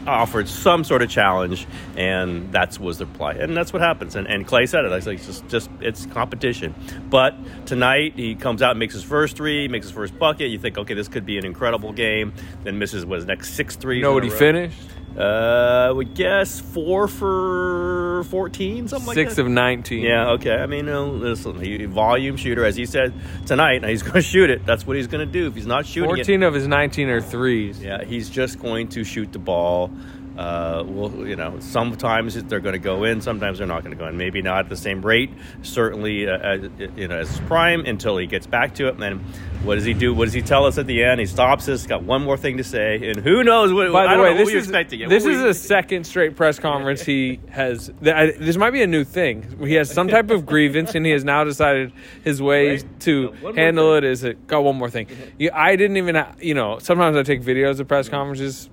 offered 0.07 0.49
some 0.49 0.85
sort 0.85 1.03
of 1.03 1.11
challenge, 1.11 1.67
and 1.97 2.53
that 2.53 2.79
was 2.79 2.99
the 2.99 3.07
play, 3.07 3.39
and 3.41 3.57
that's 3.57 3.73
what 3.73 3.83
happens. 3.83 4.17
And, 4.17 4.27
and 4.27 4.47
Klay 4.47 4.69
said 4.69 4.85
it. 4.85 4.93
I 4.93 4.97
was 4.97 5.07
like, 5.07 5.25
just, 5.25 5.47
just 5.49 5.71
it's 5.81 6.07
competition. 6.07 6.75
But 7.09 7.35
tonight 7.67 8.15
he 8.17 8.35
comes 8.35 8.63
out, 8.63 8.71
and 8.71 8.79
makes 8.79 8.95
his 8.95 9.05
first 9.05 9.37
three, 9.37 9.69
makes 9.69 9.87
his 9.87 9.95
first 9.95 10.19
bucket. 10.19 10.51
You 10.51 10.59
think, 10.59 10.79
okay, 10.79 10.95
this 10.95 11.09
could 11.09 11.27
be 11.27 11.39
an 11.39 11.45
incredible 11.45 11.93
game. 11.93 12.33
Then 12.65 12.79
misses 12.79 13.05
was 13.05 13.25
next 13.27 13.55
six 13.55 13.77
threes. 13.77 13.99
You 13.99 14.03
know 14.03 14.15
what 14.15 14.25
he 14.25 14.31
finished? 14.31 14.79
Uh, 15.17 15.87
I 15.89 15.91
would 15.91 16.15
guess 16.15 16.61
four 16.61 17.09
for 17.09 18.25
fourteen, 18.25 18.87
something 18.87 19.15
Six 19.15 19.31
like 19.31 19.37
that. 19.37 19.43
of 19.43 19.49
nineteen. 19.49 20.03
Yeah, 20.05 20.33
okay. 20.33 20.55
I 20.55 20.67
mean, 20.67 20.87
you 20.87 20.93
know, 20.93 21.09
listen, 21.09 21.59
he, 21.59 21.87
volume 21.87 22.37
shooter, 22.37 22.65
as 22.65 22.77
he 22.77 22.85
said 22.85 23.15
tonight. 23.47 23.83
He's 23.85 24.03
going 24.03 24.15
to 24.15 24.23
shoot 24.23 24.51
it. 24.51 24.67
That's 24.67 24.87
what 24.87 24.97
he's 24.97 25.07
going 25.07 25.27
to 25.27 25.33
do. 25.33 25.47
If 25.47 25.55
he's 25.55 25.67
not 25.67 25.87
shooting 25.87 26.11
it, 26.11 26.17
Fourteen 26.17 26.43
of 26.43 26.53
his 26.53 26.69
nineteen 26.69 27.09
are 27.09 27.21
threes. 27.23 27.83
yeah, 27.83 28.05
he's 28.05 28.29
just 28.29 28.59
going 28.61 28.89
to 28.89 29.05
shoot 29.05 29.33
the 29.33 29.39
ball. 29.39 29.91
Uh, 30.37 30.85
well, 30.87 31.11
you 31.27 31.35
know, 31.37 31.57
sometimes 31.61 32.35
they're 32.45 32.61
going 32.61 32.75
to 32.75 32.79
go 32.79 33.05
in, 33.05 33.21
sometimes 33.23 33.59
they're 33.59 33.67
not 33.67 33.83
going 33.83 33.97
to 33.97 33.99
go 33.99 34.07
in. 34.07 34.17
Maybe 34.19 34.43
not 34.43 34.59
at 34.61 34.69
the 34.69 34.77
same 34.77 35.01
rate, 35.01 35.31
certainly, 35.63 36.29
uh, 36.29 36.37
as, 36.39 36.71
you 36.95 37.09
know, 37.09 37.19
as 37.19 37.41
prime 37.41 37.87
until 37.87 38.19
he 38.19 38.27
gets 38.27 38.47
back 38.47 38.75
to 38.75 38.89
it. 38.89 38.95
And 38.95 39.03
then, 39.03 39.19
what 39.65 39.77
does 39.77 39.85
he 39.85 39.95
do? 39.95 40.13
What 40.15 40.27
does 40.27 40.35
he 40.35 40.43
tell 40.43 40.67
us 40.67 40.77
at 40.77 40.87
the 40.87 41.03
end? 41.03 41.21
He 41.21 41.27
stops 41.27 41.69
us, 41.69 41.87
got 41.87 42.03
one 42.03 42.23
more 42.23 42.37
thing 42.37 42.59
to 42.59 42.65
say, 42.65 43.09
and 43.11 43.19
who 43.19 43.43
knows 43.45 43.73
what? 43.73 43.91
By 43.93 44.15
the 44.15 44.23
way, 44.23 44.33
know 44.35 44.45
this 44.45 44.49
is. 44.53 44.71
This 45.09 45.25
is 45.25 45.41
a 45.43 45.55
second 45.55 46.05
straight 46.05 46.37
press 46.37 46.59
conference 46.59 47.03
he 47.03 47.41
has. 47.51 47.91
th- 48.03 48.15
I- 48.15 48.33
This 48.33 48.57
might 48.59 48.73
be 48.73 48.83
a 48.83 48.87
new 48.87 49.05
thing. 49.05 49.57
He 49.67 49.75
has 49.75 49.91
some 49.91 50.09
type 50.09 50.31
of 50.31 50.45
grievance, 50.45 50.95
and 50.95 51.07
he 51.07 51.13
has 51.13 51.25
now 51.25 51.45
decided 51.45 51.93
his 52.25 52.43
way 52.43 52.73
Right. 52.73 53.01
to 53.01 53.35
No, 53.43 53.53
handle 53.55 53.89
thing. 53.95 53.99
it 53.99 54.05
is 54.05 54.23
it. 54.25 54.47
Got 54.47 54.65
one 54.65 54.77
more 54.77 54.91
thing. 54.91 55.07
You, 55.39 55.51
I 55.55 55.77
didn't 55.77 55.97
even. 55.97 56.23
You 56.41 56.55
know, 56.55 56.79
sometimes 56.79 57.17
I 57.17 57.23
take 57.23 57.43
videos 57.43 57.81
of 57.81 57.89
press 57.89 58.09
conferences. 58.11 58.69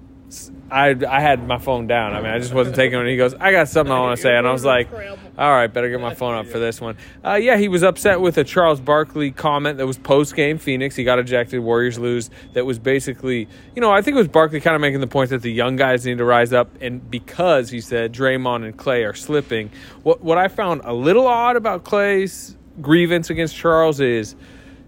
I 0.72 0.96
I 1.08 1.20
had 1.20 1.48
my 1.48 1.60
phone 1.60 1.88
down. 1.88 2.14
I 2.14 2.22
mean, 2.22 2.32
I 2.32 2.40
just 2.40 2.54
wasn't 2.54 2.76
taking 2.76 3.00
it. 3.00 3.08
He 3.08 3.18
goes, 3.18 3.36
"I 3.36 3.52
got 3.52 3.68
something 3.68 3.92
I 3.94 4.00
want 4.00 4.18
to 4.18 4.22
say," 4.22 4.36
and 4.36 4.48
I 4.48 4.52
was 4.52 4.66
like, 4.66 4.92
"All 5.38 5.52
right, 5.52 5.68
better 5.68 5.90
get 5.90 6.02
my 6.02 6.16
phone 6.16 6.36
up 6.36 6.48
for 6.48 6.58
this 6.60 6.82
one." 6.82 6.98
Uh, 7.24 7.36
yeah, 7.36 7.58
he 7.58 7.68
was 7.68 7.84
upset 7.84 8.22
with 8.22 8.38
a 8.38 8.44
Charles 8.44 8.80
Barkley 8.80 9.32
comment 9.32 9.78
that 9.78 9.86
was 9.86 9.98
post 9.98 10.36
game 10.36 10.58
Phoenix. 10.58 10.96
He 10.96 11.04
got 11.04 11.20
ejected. 11.20 11.60
Warriors 11.60 12.00
lose. 12.00 12.30
That 12.54 12.66
was 12.66 12.80
basically, 12.80 13.48
you 13.76 13.82
know, 13.82 13.92
I 13.92 14.02
think 14.02 14.16
it 14.16 14.20
was 14.20 14.28
Barkley 14.28 14.62
kind 14.62 14.76
of 14.76 14.82
making 14.82 15.02
the 15.02 15.08
point 15.08 15.30
that 15.30 15.42
the 15.42 15.52
young 15.52 15.76
guys 15.76 16.06
need 16.06 16.18
to 16.18 16.26
rise 16.26 16.54
up, 16.54 16.70
and 16.82 17.10
because 17.12 17.70
he 17.70 17.80
said 17.80 18.12
Draymond 18.14 18.66
and 18.66 18.76
Klay 18.76 19.08
are 19.08 19.14
slipping. 19.14 19.70
What 20.02 20.24
what 20.24 20.38
I 20.38 20.48
found 20.48 20.82
a 20.86 20.94
little 20.94 21.28
odd 21.28 21.56
about 21.56 21.84
Klay's 21.84 22.58
grievance 22.82 23.30
against 23.30 23.56
Charles 23.56 24.00
is 24.00 24.36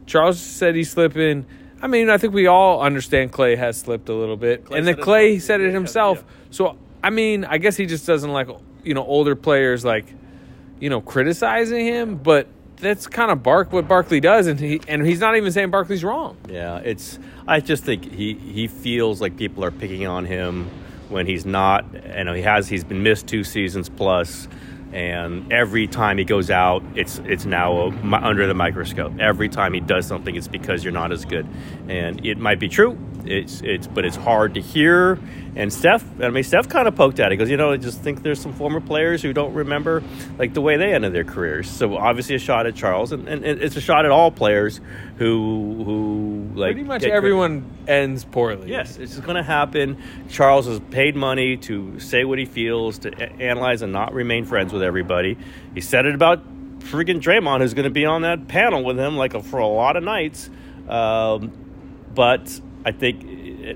Charles 0.05 0.39
said 0.39 0.75
he's 0.75 0.89
slipping. 0.89 1.45
I 1.85 1.87
mean, 1.87 2.09
I 2.09 2.17
think 2.17 2.33
we 2.33 2.47
all 2.47 2.81
understand 2.81 3.31
Klay 3.31 3.55
has 3.59 3.77
slipped 3.77 4.09
a 4.09 4.13
little 4.15 4.37
bit, 4.37 4.65
Klay 4.65 4.79
and 4.79 4.87
then 4.87 4.95
said 4.95 5.01
it 5.03 5.05
Klay 5.05 5.31
himself. 5.33 5.45
said 5.45 5.61
it 5.61 5.71
himself. 5.71 6.17
yeah. 6.17 6.47
So 6.49 6.77
I 7.03 7.11
mean, 7.11 7.45
I 7.45 7.59
guess 7.59 7.77
he 7.77 7.85
just 7.85 8.07
doesn't 8.07 8.31
like 8.31 8.49
you 8.83 8.95
know 8.95 9.05
older 9.05 9.35
players 9.35 9.85
like 9.85 10.11
you 10.79 10.89
know 10.89 10.99
criticizing 10.99 11.85
him, 11.85 12.15
but 12.15 12.47
that's 12.77 13.05
kind 13.05 13.29
of 13.29 13.43
Bark 13.43 13.71
what 13.71 13.87
Barkley 13.87 14.19
does, 14.19 14.47
and 14.47 14.59
he 14.59 14.81
and 14.87 15.05
he's 15.05 15.19
not 15.19 15.37
even 15.37 15.51
saying 15.51 15.69
Barkley's 15.69 16.03
wrong. 16.03 16.37
Yeah, 16.49 16.77
it's. 16.79 17.19
I 17.47 17.59
just 17.59 17.83
think 17.83 18.11
he 18.11 18.33
he 18.33 18.67
feels 18.67 19.21
like 19.21 19.37
people 19.37 19.63
are 19.63 19.69
picking 19.69 20.07
on 20.07 20.25
him 20.25 20.67
when 21.09 21.27
he's 21.27 21.45
not. 21.45 21.85
You 22.17 22.23
know, 22.23 22.33
he 22.33 22.41
has. 22.41 22.67
He's 22.67 22.83
been 22.83 23.03
missed 23.03 23.27
two 23.27 23.43
seasons 23.43 23.89
plus, 23.89 24.47
and 24.95 25.51
every 25.51 25.87
time 25.87 26.17
he 26.17 26.23
goes 26.23 26.49
out, 26.49 26.81
it's 26.95 27.19
it's 27.25 27.45
now 27.45 27.73
a, 27.73 28.15
under 28.15 28.47
the 28.47 28.53
microscope. 28.53 29.11
Every 29.19 29.49
time 29.49 29.73
he 29.73 29.81
does 29.81 30.07
something, 30.07 30.33
it's 30.35 30.47
because 30.47 30.85
you're 30.85 30.93
not 30.93 31.11
as 31.11 31.25
good, 31.25 31.45
and 31.89 32.25
it 32.25 32.37
might 32.37 32.59
be 32.59 32.69
true. 32.69 32.97
It's 33.27 33.61
it's 33.61 33.87
but 33.87 34.05
it's 34.05 34.15
hard 34.15 34.55
to 34.55 34.61
hear. 34.61 35.19
And 35.57 35.71
Steph, 35.71 36.03
I 36.21 36.29
mean, 36.29 36.43
Steph 36.43 36.67
kind 36.67 36.85
of 36.85 36.95
poked 36.95 37.19
at 37.21 37.31
it. 37.31 37.37
Goes, 37.37 37.49
you 37.49 37.55
know, 37.55 37.71
I 37.71 37.77
just 37.77 38.01
think 38.01 38.23
there's 38.23 38.41
some 38.41 38.51
former 38.51 38.81
players 38.81 39.21
who 39.21 39.31
don't 39.31 39.53
remember 39.53 40.03
like 40.37 40.53
the 40.53 40.59
way 40.61 40.75
they 40.75 40.93
ended 40.93 41.13
their 41.13 41.23
careers. 41.23 41.69
So 41.69 41.95
obviously 41.95 42.35
a 42.35 42.39
shot 42.39 42.65
at 42.65 42.75
Charles, 42.75 43.13
and, 43.13 43.27
and 43.27 43.45
it's 43.45 43.77
a 43.77 43.81
shot 43.81 44.03
at 44.03 44.11
all 44.11 44.31
players 44.31 44.81
who 45.17 45.83
who 45.83 46.49
like 46.55 46.73
Pretty 46.73 46.87
much 46.87 47.03
everyone 47.03 47.71
ends 47.87 48.25
poorly. 48.25 48.69
Yes, 48.69 48.97
it's 48.97 49.17
going 49.19 49.37
to 49.37 49.43
happen. 49.43 49.97
Charles 50.29 50.67
has 50.67 50.79
paid 50.91 51.15
money 51.15 51.57
to 51.57 51.99
say 51.99 52.25
what 52.25 52.37
he 52.37 52.45
feels, 52.45 52.99
to 52.99 53.11
a- 53.11 53.41
analyze 53.41 53.81
and 53.81 53.93
not 53.93 54.13
remain 54.13 54.45
friends 54.45 54.73
with 54.73 54.83
everybody. 54.83 55.37
He 55.73 55.81
said 55.81 56.05
it 56.05 56.15
about 56.15 56.43
freaking 56.79 57.19
Draymond, 57.21 57.61
who's 57.61 57.73
going 57.73 57.85
to 57.85 57.89
be 57.89 58.05
on 58.05 58.23
that 58.23 58.47
panel 58.47 58.83
with 58.83 58.99
him 58.99 59.15
like 59.17 59.33
a, 59.33 59.41
for 59.41 59.59
a 59.59 59.67
lot 59.67 59.95
of 59.95 60.03
nights. 60.03 60.49
Um, 60.87 61.51
but 62.13 62.59
I 62.85 62.91
think, 62.91 63.23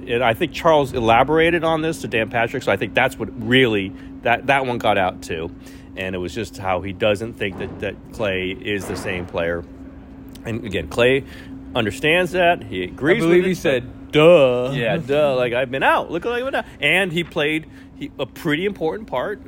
and 0.08 0.24
I 0.24 0.36
think 0.36 0.54
Charles 0.54 0.94
elaborated 0.94 1.64
on 1.64 1.82
this 1.82 2.02
to 2.02 2.08
Dan 2.08 2.30
Patrick, 2.30 2.62
so 2.62 2.72
I 2.72 2.78
think 2.78 2.94
that's 2.94 3.18
what 3.18 3.30
really 3.46 3.92
that 4.22 4.48
that 4.48 4.68
one 4.68 4.78
got 4.78 5.00
out 5.00 5.24
too, 5.24 5.50
and 5.98 6.14
it 6.14 6.20
was 6.20 6.34
just 6.34 6.58
how 6.58 6.82
he 6.82 6.94
doesn't 6.94 7.34
think 7.34 7.58
that 7.58 7.80
that 7.80 8.12
Klay 8.12 8.62
is 8.62 8.86
the 8.86 8.96
same 8.96 9.26
player. 9.26 9.64
And 10.46 10.64
again, 10.64 10.88
Klay 10.90 11.26
understands 11.76 12.32
that. 12.34 12.64
He 12.64 12.84
agrees. 12.84 13.24
I 13.24 13.28
believe 13.28 13.46
he 13.46 13.56
said, 13.56 14.12
"Duh." 14.12 14.72
yeah, 14.74 14.98
duh. 14.98 15.36
Like 15.36 15.54
I've 15.54 15.72
been 15.72 15.84
out. 15.84 16.12
Look 16.12 16.26
like 16.26 16.44
I've 16.44 16.46
been 16.46 16.56
out. 16.56 16.66
And 16.80 17.12
he 17.12 17.24
played 17.24 17.66
he, 17.96 18.12
a 18.20 18.28
pretty 18.28 18.66
important 18.66 19.08
part 19.08 19.42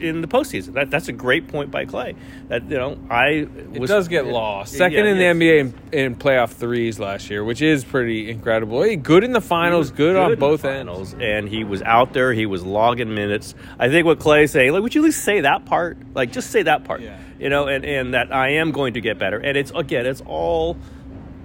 in 0.00 0.20
the 0.20 0.28
postseason. 0.28 0.74
That, 0.74 0.90
that's 0.90 1.08
a 1.08 1.12
great 1.12 1.48
point 1.48 1.70
by 1.70 1.84
Klay. 1.86 2.16
That 2.48 2.64
you 2.64 2.76
know, 2.76 2.98
I 3.10 3.46
It 3.72 3.86
does 3.86 4.08
get 4.08 4.26
lost. 4.26 4.72
Yeah, 4.72 4.78
Second 4.78 5.06
in 5.06 5.16
the 5.16 5.24
yes. 5.24 5.36
NBA 5.36 5.60
in, 5.92 5.98
in 5.98 6.16
playoff 6.16 6.50
threes 6.50 6.98
last 6.98 7.30
year, 7.30 7.44
which 7.44 7.62
is 7.62 7.84
pretty 7.84 8.30
incredible. 8.30 8.82
Hey, 8.82 8.96
good 8.96 9.24
in 9.24 9.32
the 9.32 9.40
finals, 9.40 9.90
good, 9.90 10.16
on 10.16 10.26
in 10.26 10.30
the 10.32 10.36
both 10.36 10.64
ends. 10.64 11.14
and 11.14 11.48
he 11.48 11.64
was 11.64 11.82
out 11.82 12.12
there. 12.12 12.32
He 12.32 12.46
was 12.46 12.64
logging 12.64 13.14
minutes. 13.14 13.54
I 13.78 13.88
think 13.88 14.06
what 14.06 14.18
Klay's 14.18 14.50
saying, 14.50 14.72
like, 14.72 14.82
would 14.82 14.94
you 14.94 15.02
at 15.02 15.06
least 15.06 15.24
say 15.24 15.42
that 15.42 15.64
part? 15.64 15.98
Like, 16.14 16.32
just 16.32 16.50
say 16.50 16.62
that 16.62 16.84
part. 16.84 17.00
Yeah. 17.00 17.18
You 17.38 17.48
know, 17.48 17.66
and 17.66 17.84
and 17.84 18.14
that 18.14 18.32
I 18.32 18.50
am 18.54 18.70
going 18.72 18.94
to 18.94 19.00
get 19.00 19.18
better. 19.18 19.38
And 19.38 19.56
it's 19.56 19.72
again, 19.74 20.06
it's 20.06 20.22
all 20.26 20.76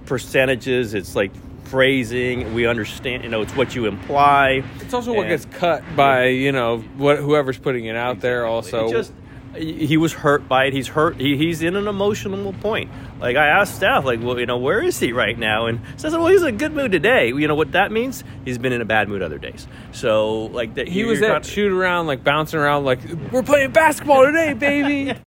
percentages. 0.06 0.94
It's 0.94 1.14
like 1.16 1.32
phrasing. 1.68 2.54
We 2.54 2.66
understand. 2.66 3.24
You 3.24 3.30
know, 3.30 3.42
it's 3.42 3.54
what 3.56 3.74
you 3.74 3.86
imply. 3.86 4.62
It's 4.80 4.94
also 4.94 5.12
what 5.12 5.28
gets 5.28 5.44
cut 5.46 5.82
by 5.96 6.26
you 6.26 6.52
know 6.52 6.78
what 6.96 7.18
whoever's 7.18 7.58
putting 7.58 7.84
it 7.86 7.96
out 7.96 8.20
there. 8.20 8.46
Also, 8.46 8.90
just 8.90 9.12
he 9.56 9.96
was 9.96 10.12
hurt 10.12 10.46
by 10.46 10.66
it. 10.66 10.72
He's 10.72 10.88
hurt. 10.88 11.16
He, 11.16 11.36
he's 11.36 11.62
in 11.62 11.74
an 11.74 11.88
emotional 11.88 12.52
point. 12.52 12.90
Like 13.18 13.36
I 13.36 13.46
asked 13.48 13.76
Steph, 13.76 14.04
like, 14.04 14.20
well, 14.22 14.38
you 14.38 14.46
know, 14.46 14.58
where 14.58 14.80
is 14.82 15.00
he 15.00 15.12
right 15.12 15.36
now? 15.36 15.66
And 15.66 15.80
says, 15.96 16.12
well, 16.12 16.26
he's 16.28 16.42
in 16.42 16.48
a 16.48 16.52
good 16.58 16.72
mood 16.72 16.92
today. 16.92 17.28
You 17.28 17.48
know 17.48 17.54
what 17.54 17.72
that 17.72 17.90
means? 17.90 18.22
He's 18.44 18.58
been 18.58 18.72
in 18.72 18.80
a 18.80 18.84
bad 18.84 19.08
mood 19.08 19.22
other 19.22 19.38
days. 19.38 19.66
So 19.92 20.44
like 20.46 20.74
that, 20.74 20.86
he 20.86 21.04
was 21.04 21.20
not- 21.20 21.30
at 21.30 21.46
shoot 21.46 21.72
around 21.72 22.06
like 22.06 22.22
bouncing 22.22 22.60
around 22.60 22.84
like 22.84 23.00
we're 23.32 23.42
playing 23.42 23.72
basketball 23.72 24.24
today, 24.26 24.52
baby. 24.52 25.18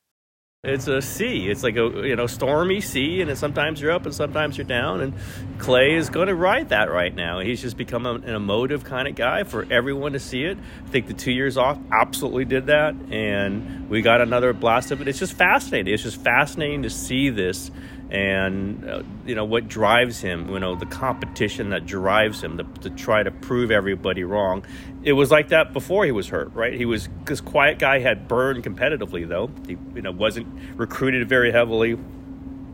It's 0.63 0.87
a 0.87 1.01
sea. 1.01 1.49
It's 1.49 1.63
like 1.63 1.75
a 1.75 2.07
you 2.07 2.15
know 2.15 2.27
stormy 2.27 2.81
sea, 2.81 3.21
and 3.21 3.35
sometimes 3.35 3.81
you're 3.81 3.89
up 3.89 4.05
and 4.05 4.13
sometimes 4.13 4.59
you're 4.59 4.67
down. 4.67 5.01
And 5.01 5.15
Klay 5.57 5.97
is 5.97 6.11
going 6.11 6.27
to 6.27 6.35
ride 6.35 6.69
that 6.69 6.91
right 6.91 7.15
now. 7.15 7.39
He's 7.39 7.63
just 7.63 7.77
become 7.77 8.05
an 8.05 8.25
emotive 8.25 8.83
kind 8.83 9.07
of 9.07 9.15
guy 9.15 9.41
for 9.41 9.65
everyone 9.71 10.13
to 10.13 10.19
see 10.19 10.43
it. 10.43 10.59
I 10.85 10.89
think 10.89 11.07
the 11.07 11.15
two 11.15 11.31
years 11.31 11.57
off 11.57 11.79
absolutely 11.91 12.45
did 12.45 12.67
that, 12.67 12.93
and 13.09 13.89
we 13.89 14.03
got 14.03 14.21
another 14.21 14.53
blast 14.53 14.91
of 14.91 15.01
it. 15.01 15.07
It's 15.07 15.17
just 15.17 15.33
fascinating. 15.33 15.91
It's 15.91 16.03
just 16.03 16.21
fascinating 16.21 16.83
to 16.83 16.91
see 16.91 17.31
this, 17.31 17.71
and 18.11 18.87
uh, 18.89 19.03
you 19.25 19.35
know 19.35 19.45
what 19.45 19.69
drives 19.69 20.19
him. 20.19 20.49
You 20.49 20.59
know 20.59 20.75
the 20.75 20.85
competition 20.85 21.69
that 21.69 21.85
drives 21.85 22.43
him 22.43 22.57
to, 22.57 22.63
to 22.81 22.89
try 22.89 23.23
to 23.23 23.31
prove 23.31 23.71
everybody 23.71 24.25
wrong. 24.25 24.65
It 25.03 25.13
was 25.13 25.31
like 25.31 25.47
that 25.49 25.71
before 25.71 26.03
he 26.05 26.11
was 26.11 26.27
hurt, 26.27 26.53
right? 26.53 26.73
He 26.73 26.85
was 26.85 27.07
this 27.25 27.39
quiet 27.39 27.79
guy 27.79 27.99
had 27.99 28.27
burned 28.27 28.63
competitively 28.63 29.27
though. 29.27 29.49
He 29.65 29.77
you 29.95 30.01
know 30.01 30.11
wasn't 30.11 30.47
recruited 30.75 31.27
very 31.29 31.51
heavily. 31.51 31.97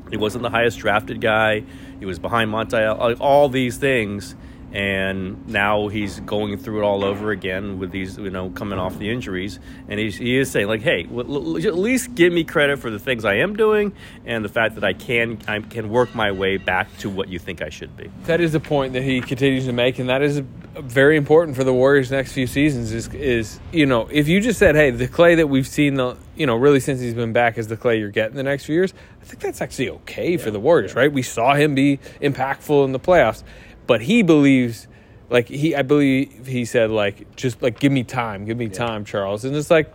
He 0.10 0.18
wasn't 0.18 0.42
the 0.42 0.50
highest 0.50 0.80
drafted 0.80 1.22
guy. 1.22 1.64
He 2.00 2.06
was 2.06 2.18
behind 2.18 2.52
Montiel. 2.52 3.18
All 3.20 3.50
these 3.50 3.78
things, 3.78 4.36
and 4.74 5.48
now 5.48 5.88
he's 5.88 6.20
going 6.22 6.58
through 6.58 6.80
it 6.82 6.84
all 6.84 7.04
over 7.04 7.32
again 7.32 7.80
with 7.80 7.92
these, 7.92 8.18
you 8.18 8.30
know, 8.30 8.50
coming 8.50 8.78
off 8.78 9.00
the 9.00 9.10
injuries. 9.10 9.60
And 9.88 10.00
he's, 10.00 10.18
he 10.18 10.38
is 10.38 10.52
saying 10.52 10.68
like, 10.68 10.82
"Hey, 10.82 11.08
l- 11.12 11.20
l- 11.20 11.58
at 11.58 11.78
least 11.78 12.16
give 12.16 12.34
me 12.34 12.44
credit 12.44 12.80
for 12.80 12.90
the 12.90 13.00
things 13.00 13.26
I 13.26 13.36
am 13.36 13.56
doing, 13.56 13.94
and 14.26 14.44
the 14.44 14.50
fact 14.50 14.76
that 14.76 14.84
I 14.84 14.94
can 14.94 15.40
I 15.48 15.60
can 15.60 15.90
work 15.90 16.14
my 16.14 16.32
way 16.32 16.58
back 16.58 16.96
to 17.00 17.10
what 17.10 17.30
you 17.30 17.40
think 17.40 17.62
I 17.62 17.70
should 17.70 17.96
be." 17.96 18.12
That 18.26 18.42
is 18.42 18.54
a 18.56 18.60
point 18.60 18.94
that 18.94 19.04
he 19.04 19.22
continues 19.22 19.66
to 19.66 19.74
make, 19.74 20.00
and 20.00 20.10
that 20.10 20.22
is 20.22 20.42
very 20.76 21.18
important 21.18 21.58
for 21.58 21.64
the 21.64 21.74
Warriors' 21.74 22.12
next 22.12 22.34
few 22.34 22.48
seasons. 22.48 22.92
Is 22.92 23.08
is 23.14 23.60
you 23.72 23.86
know 23.86 24.08
if 24.12 24.28
you 24.28 24.42
just 24.42 24.60
said, 24.60 24.76
hey, 24.76 24.92
the 24.92 25.08
Klay 25.08 25.38
that 25.38 25.48
we've 25.48 25.68
seen 25.68 25.96
the 25.96 26.18
you 26.36 26.46
know 26.46 26.56
really 26.56 26.80
since 26.80 27.00
he's 27.00 27.14
been 27.14 27.34
back 27.34 27.58
is 27.58 27.68
the 27.68 27.78
Klay 27.78 28.00
you're 28.00 28.10
getting 28.12 28.36
the 28.36 28.44
next 28.44 28.66
few 28.66 28.76
years. 28.76 28.94
I 29.22 29.26
think 29.26 29.42
that's 29.42 29.62
actually 29.62 29.90
okay 29.90 30.38
for 30.38 30.52
the 30.52 30.60
Warriors, 30.60 30.96
right? 30.96 31.12
We 31.12 31.22
saw 31.22 31.54
him 31.56 31.76
be 31.76 31.98
impactful 32.22 32.86
in 32.86 32.92
the 32.92 33.00
playoffs, 33.00 33.44
but 33.88 34.02
he 34.02 34.22
believes. 34.22 34.88
Like 35.30 35.50
he, 35.50 35.76
I 35.76 35.82
believe 35.82 36.48
he 36.48 36.64
said, 36.64 36.90
like 36.90 37.36
just 37.36 37.62
like 37.62 37.80
give 37.80 37.92
me 37.92 38.04
time, 38.04 38.46
give 38.46 38.58
me 38.58 38.70
time, 38.70 39.04
Charles, 39.04 39.44
and 39.44 39.54
it's 39.56 39.70
like, 39.70 39.94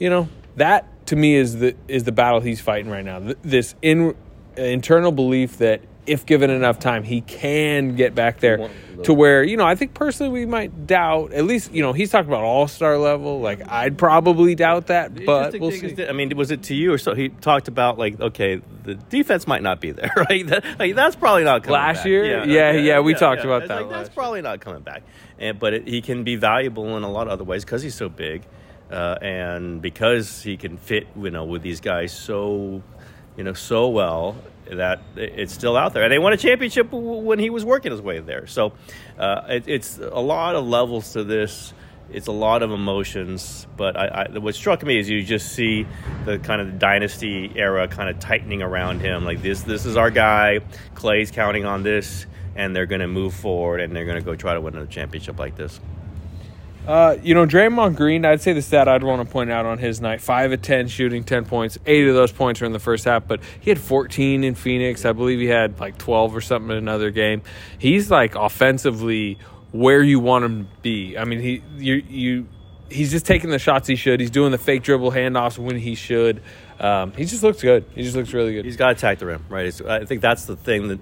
you 0.00 0.10
know, 0.10 0.28
that 0.56 1.06
to 1.06 1.16
me 1.16 1.36
is 1.36 1.58
the 1.58 1.76
is 1.86 2.02
the 2.02 2.10
battle 2.10 2.40
he's 2.40 2.60
fighting 2.60 2.90
right 2.90 3.04
now. 3.04 3.34
This 3.42 3.76
in 3.82 4.16
internal 4.56 5.12
belief 5.12 5.58
that 5.58 5.80
if 6.06 6.26
given 6.26 6.50
enough 6.50 6.78
time, 6.78 7.02
he 7.02 7.20
can 7.20 7.96
get 7.96 8.14
back 8.14 8.40
there 8.40 8.70
to 9.04 9.14
where 9.14 9.42
you 9.42 9.56
know. 9.56 9.64
I 9.64 9.74
think 9.74 9.94
personally, 9.94 10.32
we 10.32 10.46
might 10.46 10.86
doubt. 10.86 11.32
At 11.32 11.44
least 11.44 11.72
you 11.72 11.82
know 11.82 11.92
he's 11.92 12.10
talking 12.10 12.28
about 12.28 12.42
all 12.42 12.68
star 12.68 12.98
level. 12.98 13.40
Like 13.40 13.66
I'd 13.68 13.96
probably 13.96 14.54
doubt 14.54 14.88
that, 14.88 15.24
but 15.24 15.58
we'll 15.58 15.70
see. 15.70 16.06
I 16.06 16.12
mean, 16.12 16.36
was 16.36 16.50
it 16.50 16.64
to 16.64 16.74
you 16.74 16.92
or 16.92 16.98
so? 16.98 17.14
He 17.14 17.28
talked 17.28 17.68
about 17.68 17.98
like, 17.98 18.20
okay, 18.20 18.60
the 18.82 18.94
defense 18.94 19.46
might 19.46 19.62
not 19.62 19.80
be 19.80 19.92
there, 19.92 20.12
right? 20.30 20.46
That, 20.46 20.64
like, 20.78 20.94
that's 20.94 21.16
probably 21.16 21.44
not 21.44 21.62
coming 21.62 21.78
back. 21.78 21.86
Last 21.86 21.96
back. 21.98 22.06
year? 22.06 22.44
Yeah, 22.44 22.72
yeah, 22.72 23.00
we 23.00 23.14
talked 23.14 23.44
about 23.44 23.68
that 23.68 23.82
Like, 23.82 23.90
that's 23.90 24.08
last 24.08 24.14
probably 24.14 24.42
not 24.42 24.60
coming 24.60 24.82
back, 24.82 25.02
and 25.38 25.58
but 25.58 25.74
it, 25.74 25.88
he 25.88 26.02
can 26.02 26.24
be 26.24 26.36
valuable 26.36 26.96
in 26.96 27.02
a 27.02 27.10
lot 27.10 27.26
of 27.26 27.32
other 27.32 27.44
ways 27.44 27.64
because 27.64 27.82
he's 27.82 27.94
so 27.94 28.08
big, 28.08 28.42
uh, 28.90 29.16
and 29.22 29.80
because 29.80 30.42
he 30.42 30.56
can 30.56 30.76
fit, 30.76 31.06
you 31.16 31.30
know, 31.30 31.44
with 31.44 31.62
these 31.62 31.80
guys 31.80 32.12
so, 32.12 32.82
you 33.36 33.44
know, 33.44 33.54
so 33.54 33.88
well 33.88 34.36
that 34.70 35.00
it's 35.16 35.52
still 35.52 35.76
out 35.76 35.94
there. 35.94 36.02
And 36.04 36.12
they 36.12 36.18
won 36.18 36.32
a 36.32 36.36
championship 36.36 36.92
when 36.92 37.38
he 37.38 37.50
was 37.50 37.64
working 37.64 37.92
his 37.92 38.00
way 38.00 38.20
there. 38.20 38.46
So 38.46 38.72
uh, 39.18 39.42
it, 39.48 39.64
it's 39.66 39.98
a 39.98 40.20
lot 40.20 40.54
of 40.54 40.66
levels 40.66 41.12
to 41.12 41.24
this. 41.24 41.72
It's 42.10 42.26
a 42.26 42.32
lot 42.32 42.62
of 42.62 42.70
emotions, 42.70 43.66
but 43.78 43.96
I, 43.96 44.26
I, 44.34 44.38
what 44.38 44.54
struck 44.54 44.82
me 44.84 44.98
is 44.98 45.08
you 45.08 45.22
just 45.22 45.52
see 45.52 45.86
the 46.26 46.38
kind 46.38 46.60
of 46.60 46.66
the 46.66 46.78
dynasty 46.78 47.50
era 47.56 47.88
kind 47.88 48.10
of 48.10 48.18
tightening 48.20 48.60
around 48.60 49.00
him. 49.00 49.24
Like 49.24 49.40
this, 49.40 49.62
this 49.62 49.86
is 49.86 49.96
our 49.96 50.10
guy. 50.10 50.60
Klay's 50.94 51.30
counting 51.30 51.64
on 51.64 51.82
this, 51.82 52.26
and 52.54 52.76
they're 52.76 52.86
going 52.86 53.00
to 53.00 53.08
move 53.08 53.34
forward, 53.34 53.80
and 53.80 53.96
they're 53.96 54.04
going 54.04 54.18
to 54.18 54.24
go 54.24 54.36
try 54.36 54.52
to 54.52 54.60
win 54.60 54.76
a 54.76 54.86
championship 54.86 55.38
like 55.38 55.56
this. 55.56 55.80
Uh, 56.86 57.16
you 57.22 57.34
know, 57.34 57.46
Draymond 57.46 57.96
Green, 57.96 58.26
I'd 58.26 58.42
say 58.42 58.52
the 58.52 58.60
stat 58.60 58.88
I'd 58.88 59.02
want 59.02 59.26
to 59.26 59.32
point 59.32 59.50
out 59.50 59.64
on 59.64 59.78
his 59.78 60.02
night 60.02 60.20
five 60.20 60.52
of 60.52 60.60
10 60.60 60.88
shooting, 60.88 61.24
10 61.24 61.46
points. 61.46 61.78
Eight 61.86 62.06
of 62.06 62.14
those 62.14 62.30
points 62.30 62.60
are 62.60 62.66
in 62.66 62.72
the 62.72 62.78
first 62.78 63.06
half, 63.06 63.26
but 63.26 63.40
he 63.60 63.70
had 63.70 63.80
14 63.80 64.44
in 64.44 64.54
Phoenix. 64.54 65.06
I 65.06 65.12
believe 65.12 65.38
he 65.38 65.46
had 65.46 65.80
like 65.80 65.96
12 65.96 66.36
or 66.36 66.42
something 66.42 66.70
in 66.70 66.76
another 66.76 67.10
game. 67.10 67.40
He's 67.78 68.10
like 68.10 68.34
offensively 68.34 69.38
where 69.72 70.02
you 70.02 70.20
want 70.20 70.44
him 70.44 70.64
to 70.66 70.70
be. 70.82 71.16
I 71.16 71.24
mean, 71.24 71.40
he, 71.40 71.62
you, 71.78 71.94
you, 72.06 72.48
he's 72.90 73.10
just 73.10 73.24
taking 73.24 73.48
the 73.48 73.58
shots 73.58 73.88
he 73.88 73.96
should. 73.96 74.20
He's 74.20 74.30
doing 74.30 74.52
the 74.52 74.58
fake 74.58 74.82
dribble 74.82 75.12
handoffs 75.12 75.56
when 75.56 75.76
he 75.76 75.94
should. 75.94 76.42
Um, 76.78 77.12
he 77.12 77.24
just 77.24 77.42
looks 77.42 77.62
good. 77.62 77.86
He 77.94 78.02
just 78.02 78.14
looks 78.14 78.34
really 78.34 78.52
good. 78.52 78.66
He's 78.66 78.76
got 78.76 78.88
to 78.88 78.92
attack 78.92 79.20
the 79.20 79.26
rim, 79.26 79.46
right? 79.48 79.64
It's, 79.64 79.80
I 79.80 80.04
think 80.04 80.20
that's 80.20 80.44
the 80.44 80.56
thing 80.56 80.88
that. 80.88 81.00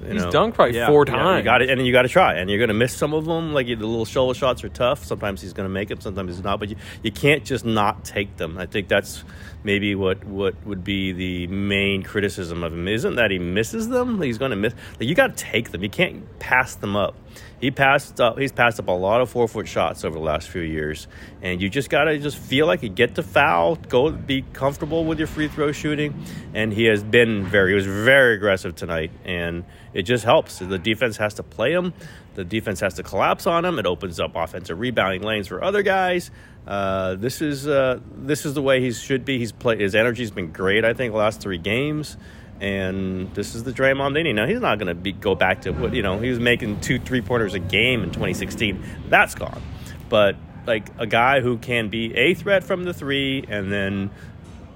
You 0.00 0.12
He's 0.12 0.22
know, 0.24 0.30
dunked 0.30 0.54
probably 0.54 0.80
four 0.86 1.00
you 1.00 1.06
times. 1.06 1.44
got 1.44 1.60
it, 1.60 1.70
and 1.70 1.78
then 1.78 1.84
you 1.86 1.92
got 1.92 2.02
to 2.02 2.08
try, 2.08 2.34
and 2.34 2.48
you're 2.48 2.58
going 2.58 2.68
to 2.68 2.74
miss 2.74 2.92
some 2.96 3.12
of 3.12 3.24
them. 3.24 3.52
Like 3.52 3.66
the 3.66 3.74
little 3.74 4.04
shoulder 4.04 4.32
shots 4.32 4.62
are 4.62 4.68
tough. 4.68 5.04
Sometimes 5.04 5.42
he's 5.42 5.52
going 5.52 5.64
to 5.68 5.72
make 5.72 5.88
them, 5.88 6.00
sometimes 6.00 6.34
he's 6.36 6.44
not. 6.44 6.60
But 6.60 6.68
you, 6.68 6.76
you 7.02 7.10
can't 7.10 7.44
just 7.44 7.64
not 7.64 8.04
take 8.04 8.36
them. 8.36 8.58
I 8.58 8.66
think 8.66 8.88
that's 8.88 9.24
maybe 9.64 9.94
what 9.94 10.24
what 10.24 10.54
would 10.66 10.84
be 10.84 11.12
the 11.12 11.46
main 11.48 12.02
criticism 12.02 12.62
of 12.62 12.72
him. 12.72 12.88
Isn't 12.88 13.16
that 13.16 13.30
he 13.30 13.38
misses 13.38 13.88
them? 13.88 14.20
He's 14.20 14.38
going 14.38 14.50
to 14.50 14.56
miss. 14.56 14.74
Like 14.98 15.08
you 15.08 15.14
got 15.14 15.36
to 15.36 15.44
take 15.44 15.70
them. 15.70 15.82
You 15.82 15.90
can't 15.90 16.38
pass 16.38 16.74
them 16.74 16.96
up. 16.96 17.16
He 17.60 17.72
passed 17.72 18.20
up. 18.20 18.38
He's 18.38 18.52
passed 18.52 18.78
up 18.78 18.86
a 18.86 18.92
lot 18.92 19.20
of 19.20 19.30
four 19.30 19.48
foot 19.48 19.66
shots 19.66 20.04
over 20.04 20.14
the 20.14 20.24
last 20.24 20.48
few 20.48 20.60
years, 20.60 21.08
and 21.42 21.60
you 21.60 21.68
just 21.68 21.90
got 21.90 22.04
to 22.04 22.18
just 22.18 22.38
feel 22.38 22.66
like 22.66 22.82
you 22.82 22.88
get 22.88 23.16
the 23.16 23.22
foul, 23.22 23.74
go 23.76 24.12
be 24.12 24.42
comfortable 24.52 25.04
with 25.04 25.18
your 25.18 25.26
free 25.26 25.48
throw 25.48 25.72
shooting, 25.72 26.24
and 26.54 26.72
he 26.72 26.84
has 26.84 27.02
been 27.02 27.44
very. 27.44 27.70
He 27.70 27.74
was 27.74 27.86
very 27.86 28.34
aggressive 28.34 28.76
tonight, 28.76 29.10
and 29.24 29.64
it 29.92 30.02
just 30.02 30.24
helps. 30.24 30.60
The 30.60 30.78
defense 30.78 31.16
has 31.16 31.34
to 31.34 31.42
play 31.42 31.72
him. 31.72 31.94
The 32.34 32.44
defense 32.44 32.78
has 32.80 32.94
to 32.94 33.02
collapse 33.02 33.48
on 33.48 33.64
him. 33.64 33.80
It 33.80 33.86
opens 33.86 34.20
up 34.20 34.36
offensive 34.36 34.78
rebounding 34.78 35.22
lanes 35.22 35.48
for 35.48 35.62
other 35.62 35.82
guys. 35.82 36.30
Uh, 36.68 37.14
this 37.14 37.40
is 37.40 37.66
uh, 37.66 37.98
this 38.14 38.44
is 38.44 38.52
the 38.52 38.60
way 38.60 38.82
he 38.82 38.92
should 38.92 39.24
be. 39.24 39.38
He's 39.38 39.52
played. 39.52 39.80
His 39.80 39.94
energy's 39.94 40.30
been 40.30 40.52
great. 40.52 40.84
I 40.84 40.92
think 40.92 41.14
last 41.14 41.40
three 41.40 41.56
games. 41.56 42.18
And 42.60 43.32
this 43.34 43.54
is 43.54 43.64
the 43.64 43.72
Draymond 43.72 44.14
Dini. 44.16 44.34
Now 44.34 44.46
he's 44.46 44.60
not 44.60 44.78
going 44.78 45.02
to 45.02 45.12
go 45.12 45.34
back 45.34 45.62
to 45.62 45.70
what 45.70 45.94
you 45.94 46.02
know. 46.02 46.18
He 46.18 46.28
was 46.28 46.38
making 46.38 46.80
two 46.80 46.98
three 46.98 47.22
pointers 47.22 47.54
a 47.54 47.58
game 47.58 48.02
in 48.02 48.10
2016. 48.10 48.84
That's 49.08 49.34
gone. 49.34 49.62
But 50.10 50.36
like 50.66 50.90
a 50.98 51.06
guy 51.06 51.40
who 51.40 51.56
can 51.56 51.88
be 51.88 52.14
a 52.14 52.34
threat 52.34 52.64
from 52.64 52.84
the 52.84 52.92
three, 52.92 53.44
and 53.48 53.72
then 53.72 54.10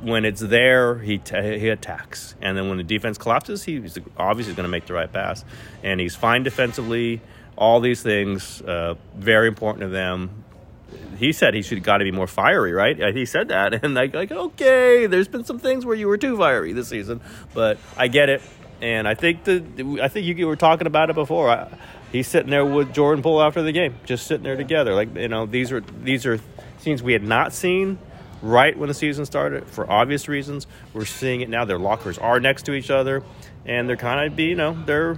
when 0.00 0.24
it's 0.24 0.40
there, 0.40 0.98
he 0.98 1.18
t- 1.18 1.58
he 1.58 1.68
attacks. 1.68 2.36
And 2.40 2.56
then 2.56 2.70
when 2.70 2.78
the 2.78 2.84
defense 2.84 3.18
collapses, 3.18 3.64
he's 3.64 3.98
obviously 4.16 4.54
going 4.54 4.64
to 4.64 4.70
make 4.70 4.86
the 4.86 4.94
right 4.94 5.12
pass. 5.12 5.44
And 5.82 6.00
he's 6.00 6.16
fine 6.16 6.42
defensively. 6.42 7.20
All 7.54 7.80
these 7.80 8.02
things 8.02 8.62
uh, 8.62 8.94
very 9.14 9.46
important 9.46 9.82
to 9.82 9.88
them 9.88 10.41
he 11.18 11.32
said 11.32 11.54
he 11.54 11.62
should 11.62 11.82
got 11.82 11.98
to 11.98 12.04
be 12.04 12.12
more 12.12 12.26
fiery, 12.26 12.72
right? 12.72 13.14
He 13.14 13.26
said 13.26 13.48
that, 13.48 13.74
and 13.84 13.94
like, 13.94 14.14
like, 14.14 14.32
okay, 14.32 15.06
there's 15.06 15.28
been 15.28 15.44
some 15.44 15.58
things 15.58 15.86
where 15.86 15.94
you 15.94 16.08
were 16.08 16.18
too 16.18 16.36
fiery 16.36 16.72
this 16.72 16.88
season, 16.88 17.20
but 17.54 17.78
I 17.96 18.08
get 18.08 18.28
it, 18.28 18.42
and 18.80 19.06
I 19.06 19.14
think 19.14 19.44
the 19.44 20.00
I 20.02 20.08
think 20.08 20.26
you 20.26 20.46
were 20.46 20.56
talking 20.56 20.86
about 20.86 21.10
it 21.10 21.14
before. 21.14 21.48
I, 21.48 21.68
he's 22.10 22.28
sitting 22.28 22.50
there 22.50 22.64
with 22.64 22.92
Jordan 22.92 23.22
Poole 23.22 23.42
after 23.42 23.62
the 23.62 23.72
game, 23.72 23.94
just 24.04 24.26
sitting 24.26 24.44
there 24.44 24.56
together, 24.56 24.94
like 24.94 25.14
you 25.16 25.28
know, 25.28 25.46
these 25.46 25.72
are 25.72 25.80
these 25.80 26.26
are 26.26 26.40
scenes 26.78 27.02
we 27.02 27.12
had 27.12 27.22
not 27.22 27.52
seen 27.52 27.98
right 28.42 28.76
when 28.76 28.88
the 28.88 28.94
season 28.94 29.24
started 29.24 29.66
for 29.68 29.90
obvious 29.90 30.28
reasons. 30.28 30.66
We're 30.92 31.04
seeing 31.04 31.40
it 31.40 31.48
now. 31.48 31.64
Their 31.64 31.78
lockers 31.78 32.18
are 32.18 32.40
next 32.40 32.64
to 32.64 32.72
each 32.72 32.90
other, 32.90 33.22
and 33.64 33.88
they're 33.88 33.96
kind 33.96 34.26
of 34.26 34.36
be 34.36 34.44
you 34.44 34.56
know 34.56 34.76
they're 34.86 35.16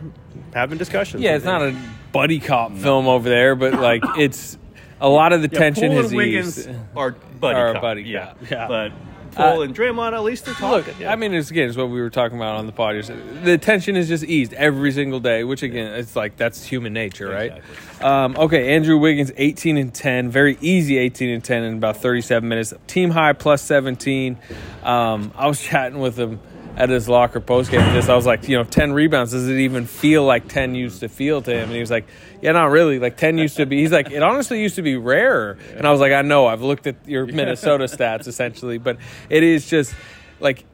having 0.53 0.79
discussions. 0.79 1.23
yeah, 1.23 1.35
it's 1.35 1.45
not 1.45 1.63
a 1.63 1.77
buddy 2.13 2.39
cop 2.39 2.73
film 2.73 3.09
over 3.09 3.29
there, 3.29 3.55
but 3.55 3.75
like 3.75 4.03
it's 4.19 4.59
a 5.05 5.09
lot 5.09 5.33
of 5.33 5.43
the 5.43 5.49
Yeah, 5.53 5.59
tension 5.59 5.89
Poole 5.91 5.97
has 6.03 6.07
and 6.11 6.17
Wiggins 6.17 6.59
eased. 6.59 6.71
are 6.97 7.13
buddy 7.13 7.59
Are 7.59 7.69
a 7.69 7.73
cop. 7.75 7.83
buddy 7.83 8.03
yeah. 8.03 8.27
cop, 8.27 8.51
yeah. 8.51 8.69
But 8.69 8.93
Uh, 9.37 9.63
and 9.63 9.75
Draymond, 9.75 10.13
at 10.13 10.23
least 10.23 10.45
they're 10.45 10.55
Look, 10.71 10.87
talking. 10.87 11.03
yeah. 11.03 11.13
I 11.13 11.17
mean, 11.17 11.35
it's 11.35 11.51
again, 11.51 11.69
it's 11.69 11.77
what 11.77 11.89
we 11.91 12.01
were 12.01 12.09
talking 12.09 12.37
about 12.39 12.55
on 12.55 12.67
the 12.67 12.73
podcast. 12.73 13.43
The 13.43 13.59
tension 13.59 13.97
is 13.97 14.07
just 14.07 14.23
eased 14.23 14.53
every 14.55 14.93
single 14.93 15.19
day, 15.19 15.43
which 15.43 15.65
again, 15.65 15.93
it's 15.95 16.15
like 16.15 16.37
that's 16.37 16.65
human 16.65 16.93
nature, 16.93 17.29
right? 17.29 17.61
Um, 18.01 18.37
okay, 18.37 18.77
Andrew 18.77 18.97
Wiggins, 18.97 19.33
eighteen 19.37 19.77
and 19.77 19.93
ten, 19.93 20.31
very 20.31 20.57
easy, 20.61 20.99
eighteen 20.99 21.31
and 21.31 21.43
ten 21.43 21.65
in 21.65 21.75
about 21.79 21.97
thirty-seven 21.97 22.49
minutes. 22.49 22.73
Team 22.87 23.11
high 23.11 23.33
plus 23.33 23.61
seventeen. 23.61 24.39
Um, 24.85 25.33
I 25.37 25.49
was 25.49 25.61
chatting 25.71 25.99
with 25.99 26.17
him 26.17 26.39
at 26.77 26.89
his 26.89 27.09
locker 27.09 27.41
post 27.41 27.71
game. 27.71 27.81
Just 27.93 28.09
I 28.09 28.17
was 28.17 28.27
like, 28.27 28.49
you 28.49 28.57
know, 28.57 28.65
ten 28.65 28.93
rebounds. 28.93 29.33
Does 29.33 29.49
it 29.49 29.59
even 29.59 29.87
feel 29.87 30.25
like 30.25 30.49
ten 30.49 30.75
used 30.75 31.01
to 31.01 31.09
feel 31.09 31.43
to 31.43 31.51
him? 31.51 31.65
And 31.65 31.73
he 31.73 31.81
was 31.81 31.91
like, 31.91 32.07
yeah, 32.43 32.53
not 32.53 32.71
really. 32.71 32.99
Like 32.99 33.17
ten 33.17 33.39
used 33.39 33.57
to 33.57 33.67
be. 33.67 33.81
He's 33.81 33.93
like, 33.93 34.11
it 34.11 34.23
honestly 34.23 34.61
used 34.61 34.77
to 34.77 34.83
be 34.83 34.97
rarer. 34.97 35.59
And 35.77 35.87
I 35.87 35.91
was 35.91 36.01
like, 36.01 36.13
I 36.13 36.23
know. 36.23 36.47
I've 36.47 36.63
looked 36.63 36.87
at 36.87 37.09
your 37.09 37.27
Minnesota 37.41 37.85
stats 37.85 38.27
essentially, 38.27 38.79
but 38.79 38.99
it 39.31 39.43
is 39.43 39.67
just 39.69 39.95
like 40.41 40.65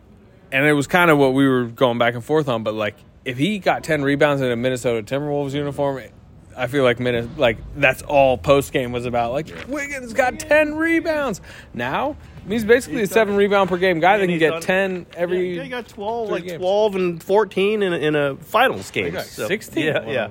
and 0.52 0.66
it 0.66 0.72
was 0.72 0.86
kind 0.86 1.10
of 1.10 1.18
what 1.18 1.34
we 1.34 1.46
were 1.46 1.64
going 1.64 1.98
back 1.98 2.14
and 2.14 2.24
forth 2.24 2.48
on. 2.48 2.62
But 2.62 2.74
like, 2.74 2.96
if 3.24 3.38
he 3.38 3.58
got 3.58 3.84
ten 3.84 4.02
rebounds 4.02 4.42
in 4.42 4.50
a 4.50 4.56
Minnesota 4.56 5.02
Timberwolves 5.02 5.52
uniform, 5.52 6.02
I 6.56 6.66
feel 6.66 6.84
like 6.84 6.98
Minnesota, 6.98 7.40
like 7.40 7.58
that's 7.76 8.02
all 8.02 8.38
post 8.38 8.72
game 8.72 8.92
was 8.92 9.06
about. 9.06 9.32
Like 9.32 9.48
Wiggins 9.68 10.12
got 10.12 10.38
ten 10.40 10.74
rebounds. 10.74 11.40
Now 11.72 12.16
I 12.40 12.48
mean, 12.48 12.52
he's 12.52 12.64
basically 12.64 13.02
a 13.02 13.06
seven 13.06 13.36
rebound 13.36 13.68
per 13.68 13.76
game 13.76 14.00
guy 14.00 14.18
that 14.18 14.26
can 14.26 14.38
get 14.38 14.50
done- 14.50 14.62
ten 14.62 15.06
every. 15.14 15.56
Yeah, 15.56 15.62
he 15.64 15.68
got 15.68 15.88
twelve, 15.88 16.28
three 16.28 16.34
like 16.38 16.44
games. 16.44 16.58
twelve 16.60 16.96
and 16.96 17.22
fourteen 17.22 17.82
in 17.82 17.92
a, 17.92 17.96
in 17.96 18.16
a 18.16 18.36
finals 18.36 18.90
game. 18.90 19.12
got 19.12 19.24
16? 19.26 19.84
Yeah, 19.84 20.06
yeah. 20.08 20.28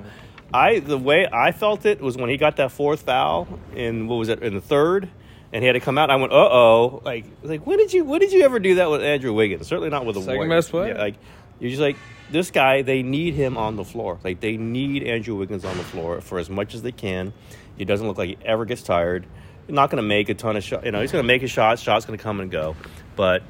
I 0.54 0.80
the 0.80 0.98
way 0.98 1.28
I 1.32 1.52
felt 1.52 1.86
it 1.86 2.02
was 2.02 2.17
when 2.17 2.30
he 2.30 2.38
got 2.38 2.56
that 2.58 2.72
fourth 2.72 3.04
foul 3.04 3.48
in 3.76 4.08
what 4.08 4.15
was 4.15 4.30
it 4.30 4.41
in 4.41 4.56
the 4.56 4.62
third, 4.62 5.08
and 5.54 5.62
he 5.63 5.67
had 5.67 5.74
to 5.74 5.80
come 5.80 5.98
out. 6.00 6.10
I 6.10 6.15
went, 6.15 6.32
uh 6.34 6.36
oh, 6.38 7.02
like 7.06 7.26
like 7.43 7.67
when 7.67 7.78
did 7.78 7.93
you 7.93 8.04
when 8.04 8.19
did 8.19 8.32
you 8.32 8.41
ever 8.43 8.58
do 8.60 8.76
that 8.76 8.89
with 8.89 9.04
Andrew 9.04 9.32
Wiggins? 9.34 9.67
Certainly 9.67 9.89
not 9.91 10.06
with 10.06 10.15
the 10.15 10.22
Second 10.22 10.38
Warriors. 10.38 10.65
best 10.65 10.72
player. 10.72 10.93
Yeah, 10.95 11.02
like 11.02 11.15
you're 11.60 11.69
just 11.69 11.82
like 11.82 11.98
this 12.32 12.50
guy. 12.50 12.82
They 12.82 13.04
need 13.04 13.36
him 13.36 13.58
on 13.58 13.76
the 13.76 13.84
floor. 13.84 14.17
Like 14.24 14.39
they 14.39 14.58
need 14.58 15.04
Andrew 15.04 15.36
Wiggins 15.36 15.63
on 15.63 15.78
the 15.78 15.84
floor 15.84 16.19
for 16.22 16.39
as 16.39 16.50
much 16.50 16.74
as 16.74 16.82
they 16.82 16.91
can, 16.91 17.32
He 17.78 17.86
doesn't 17.86 18.08
look 18.08 18.17
like 18.17 18.30
he 18.30 18.38
ever 18.43 18.65
gets 18.65 18.82
tired. 18.82 19.28
Not 19.69 19.89
going 19.89 20.01
to 20.01 20.08
make 20.08 20.29
a 20.29 20.34
ton 20.34 20.58
of 20.58 20.63
shots. 20.63 20.86
You 20.86 20.91
know, 20.91 21.01
he's 21.01 21.12
going 21.12 21.23
to 21.23 21.27
make 21.27 21.43
a 21.43 21.47
shot. 21.47 21.79
Shot's 21.79 22.05
going 22.05 22.17
to 22.17 22.23
come 22.23 22.39
and 22.39 22.49
go, 22.49 22.75
but 23.15 23.43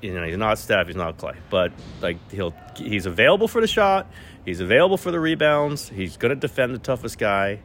you 0.00 0.12
know, 0.12 0.24
he's 0.24 0.36
not 0.36 0.58
Steph. 0.58 0.86
He's 0.86 0.96
not 0.96 1.16
Klay. 1.16 1.36
But 1.48 1.72
like 2.02 2.18
he'll, 2.30 2.54
he's 2.76 3.06
available 3.06 3.48
for 3.48 3.60
the 3.60 3.66
shot. 3.66 4.06
He's 4.44 4.60
available 4.60 4.98
for 4.98 5.10
the 5.10 5.18
rebounds. 5.18 5.88
He's 5.88 6.16
going 6.16 6.30
to 6.30 6.36
defend 6.36 6.74
the 6.74 6.78
toughest 6.78 7.18
guy. 7.18 7.60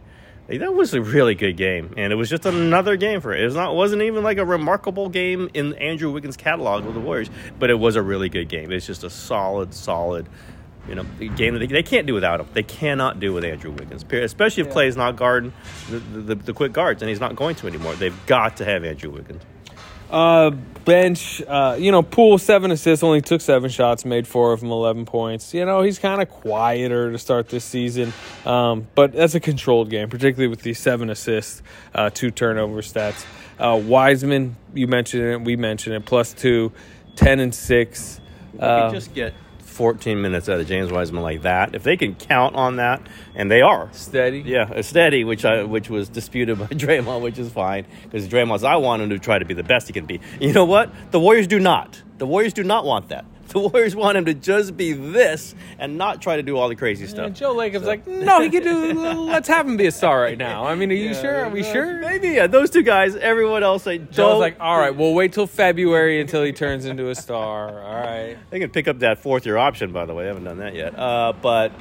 Like, 0.48 0.62
that 0.62 0.74
was 0.74 0.96
a 0.96 1.02
really 1.02 1.36
good 1.36 1.58
game, 1.58 1.94
and 1.96 2.12
it 2.12 2.16
was 2.16 2.28
just 2.28 2.48
another 2.48 2.96
game 2.96 3.22
for 3.22 3.32
it. 3.34 3.42
It 3.42 3.46
was 3.46 3.56
not 3.56 3.76
wasn't 3.76 4.02
even 4.02 4.24
like 4.24 4.40
a 4.40 4.46
remarkable 4.46 5.08
game 5.08 5.48
in 5.54 5.76
Andrew 5.76 6.12
Wiggins' 6.12 6.38
catalog 6.38 6.86
with 6.86 6.96
the 6.96 7.00
Warriors, 7.00 7.30
but 7.60 7.70
it 7.70 7.76
was 7.76 7.96
a 7.96 8.02
really 8.02 8.30
good 8.30 8.50
game. 8.50 8.72
It's 8.72 8.88
just 8.88 9.04
a 9.04 9.12
solid, 9.12 9.76
solid, 9.76 10.28
you 10.90 10.96
know, 10.96 11.04
game 11.36 11.54
that 11.54 11.60
they, 11.60 11.68
they 11.68 11.84
can't 11.84 12.08
do 12.08 12.14
without 12.14 12.40
him. 12.40 12.48
They 12.54 12.64
cannot 12.64 13.20
do 13.20 13.32
with 13.32 13.46
Andrew 13.46 13.72
Wiggins, 13.72 14.04
especially 14.12 14.64
if 14.64 14.70
Klay's 14.70 14.98
not 14.98 15.16
guarding 15.16 15.54
the, 15.90 16.00
the, 16.00 16.36
the 16.36 16.54
quick 16.54 16.74
guards, 16.74 17.02
and 17.02 17.10
he's 17.10 17.20
not 17.20 17.36
going 17.36 17.56
to 17.58 17.68
anymore. 17.68 17.94
They've 17.96 18.26
got 18.26 18.58
to 18.58 18.66
have 18.66 18.84
Andrew 18.84 19.12
Wiggins. 19.12 19.44
Uh, 20.10 20.50
bench, 20.50 21.40
uh, 21.48 21.76
you 21.78 21.92
know, 21.92 22.02
pool 22.02 22.40
seven 22.40 22.72
assists, 22.72 23.04
only 23.04 23.22
took 23.22 23.42
seven 23.42 23.70
shots, 23.70 24.06
made 24.06 24.28
four 24.28 24.54
of 24.54 24.60
them, 24.60 24.72
eleven 24.72 25.06
points. 25.06 25.54
You 25.54 25.66
know, 25.66 25.84
he's 25.84 26.00
kind 26.00 26.20
of 26.20 26.30
quieter 26.30 27.12
to 27.12 27.18
start 27.20 27.50
this 27.50 27.64
season, 27.64 28.12
um, 28.44 28.88
but 28.96 29.14
that's 29.14 29.36
a 29.36 29.40
controlled 29.40 29.92
game, 29.92 30.10
particularly 30.10 30.48
with 30.48 30.64
these 30.64 30.80
seven 30.80 31.12
assists, 31.12 31.62
uh, 31.94 32.10
two 32.10 32.32
turnover 32.32 32.82
stats. 32.82 33.24
Uh, 33.60 33.80
Wiseman, 33.84 34.56
you 34.74 34.88
mentioned 34.88 35.24
it, 35.24 35.42
we 35.42 35.56
mentioned 35.56 35.96
it, 35.96 36.06
plus 36.06 36.34
two, 36.34 36.72
10 37.16 37.40
and 37.40 37.54
six. 37.54 38.20
Uh, 38.58 38.86
you 38.88 38.98
just 38.98 39.14
get 39.14 39.34
14 39.80 40.22
minutes 40.22 40.50
out 40.50 40.60
of 40.60 40.68
James 40.68 40.92
Wiseman 40.92 41.24
like 41.24 41.44
that, 41.44 41.74
if 41.74 41.84
they 41.84 41.96
can 41.96 42.14
count 42.14 42.54
on 42.54 42.76
that, 42.76 43.02
and 43.34 43.50
they 43.50 43.62
are, 43.62 43.88
steady. 43.94 44.40
Yeah, 44.42 44.64
uh, 44.64 44.82
steady, 44.82 45.24
which 45.24 45.46
I 45.46 45.64
which 45.64 45.90
was 45.90 46.10
disputed 46.10 46.60
by 46.60 46.66
Draymond, 46.84 47.22
which 47.22 47.40
is 47.40 47.50
fine 47.50 47.86
because 48.04 48.28
Draymond's 48.28 48.66
I 48.66 48.76
want 48.76 49.02
him 49.02 49.10
to 49.12 49.20
try 49.20 49.40
to 49.40 49.46
be 49.46 49.54
the 49.54 49.64
best 49.64 49.88
he 49.88 49.94
can 49.94 50.06
be. 50.06 50.20
You 50.42 50.52
know 50.52 50.66
what? 50.66 50.92
The 51.12 51.20
Warriors 51.22 51.48
do 51.48 51.62
not. 51.62 52.04
The 52.18 52.28
Warriors 52.28 52.52
do 52.52 52.66
not 52.66 52.84
want 52.84 53.08
that. 53.08 53.24
The 53.54 53.60
Warriors 53.60 53.96
want 53.96 54.16
him 54.16 54.26
to 54.26 54.36
just 54.36 54.78
be 54.78 54.94
this 54.94 55.56
and 55.80 55.98
not 55.98 56.22
try 56.22 56.36
to 56.36 56.44
do 56.44 56.56
all 56.56 56.70
the 56.70 56.76
crazy 56.76 57.08
stuff. 57.08 57.26
And 57.26 57.36
Joe 57.36 57.54
Lacob's 57.54 57.88
like, 57.88 58.06
no, 58.06 58.42
he 58.42 58.50
could 58.52 58.62
do. 58.62 58.94
Let's 58.94 59.48
have 59.48 59.68
him 59.68 59.76
be 59.76 59.88
a 59.88 59.92
star 59.92 60.22
right 60.22 60.38
now. 60.38 60.66
I 60.66 60.76
mean, 60.76 60.92
are 60.92 60.96
you 60.96 61.16
sure? 61.16 61.46
Are 61.46 61.50
we 61.50 61.64
sure? 61.64 62.00
Maybe 62.00 62.30
yeah. 62.30 62.46
Those 62.46 62.70
two 62.70 62.84
guys. 62.84 63.16
Everyone 63.16 63.64
else, 63.64 63.86
they 63.86 63.98
Joe's 63.98 64.16
don't. 64.16 64.40
like, 64.40 64.58
all 64.60 64.78
right, 64.78 64.96
we'll 64.96 65.16
wait 65.16 65.34
till 65.34 65.48
February 65.48 66.22
until 66.22 66.44
he 66.44 66.52
turns 66.52 66.86
into 66.86 67.10
a 67.10 67.16
star. 67.16 67.82
All 67.82 67.96
right. 67.96 68.38
They 68.52 68.60
can 68.60 68.70
pick 68.70 68.88
up 68.88 69.00
that 69.00 69.18
fourth 69.18 69.48
year 69.48 69.58
option, 69.58 69.92
by 69.92 70.06
the 70.06 70.14
way. 70.14 70.26
They 70.26 70.28
haven't 70.28 70.44
done 70.44 70.60
that 70.60 70.76
yet. 70.76 70.98
Uh, 70.98 71.34
but 71.42 71.72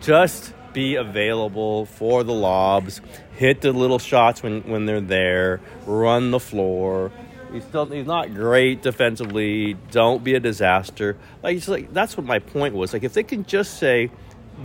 just 0.00 0.54
be 0.72 0.94
available 0.94 1.84
for 1.86 2.24
the 2.24 2.32
lobs. 2.32 3.02
Hit 3.36 3.60
the 3.60 3.72
little 3.72 3.98
shots 3.98 4.42
when, 4.42 4.62
when 4.62 4.86
they're 4.86 5.00
there. 5.02 5.60
Run 5.84 6.30
the 6.30 6.40
floor. 6.40 7.12
He's 7.52 7.64
still 7.64 7.86
he's 7.86 8.06
not 8.06 8.34
great 8.34 8.82
defensively. 8.82 9.74
Don't 9.90 10.22
be 10.22 10.34
a 10.34 10.40
disaster. 10.40 11.16
Like 11.42 11.56
it's 11.56 11.68
like 11.68 11.92
that's 11.92 12.16
what 12.16 12.26
my 12.26 12.38
point 12.38 12.74
was. 12.74 12.92
Like 12.92 13.04
if 13.04 13.14
they 13.14 13.22
can 13.22 13.44
just 13.44 13.78
say, 13.78 14.10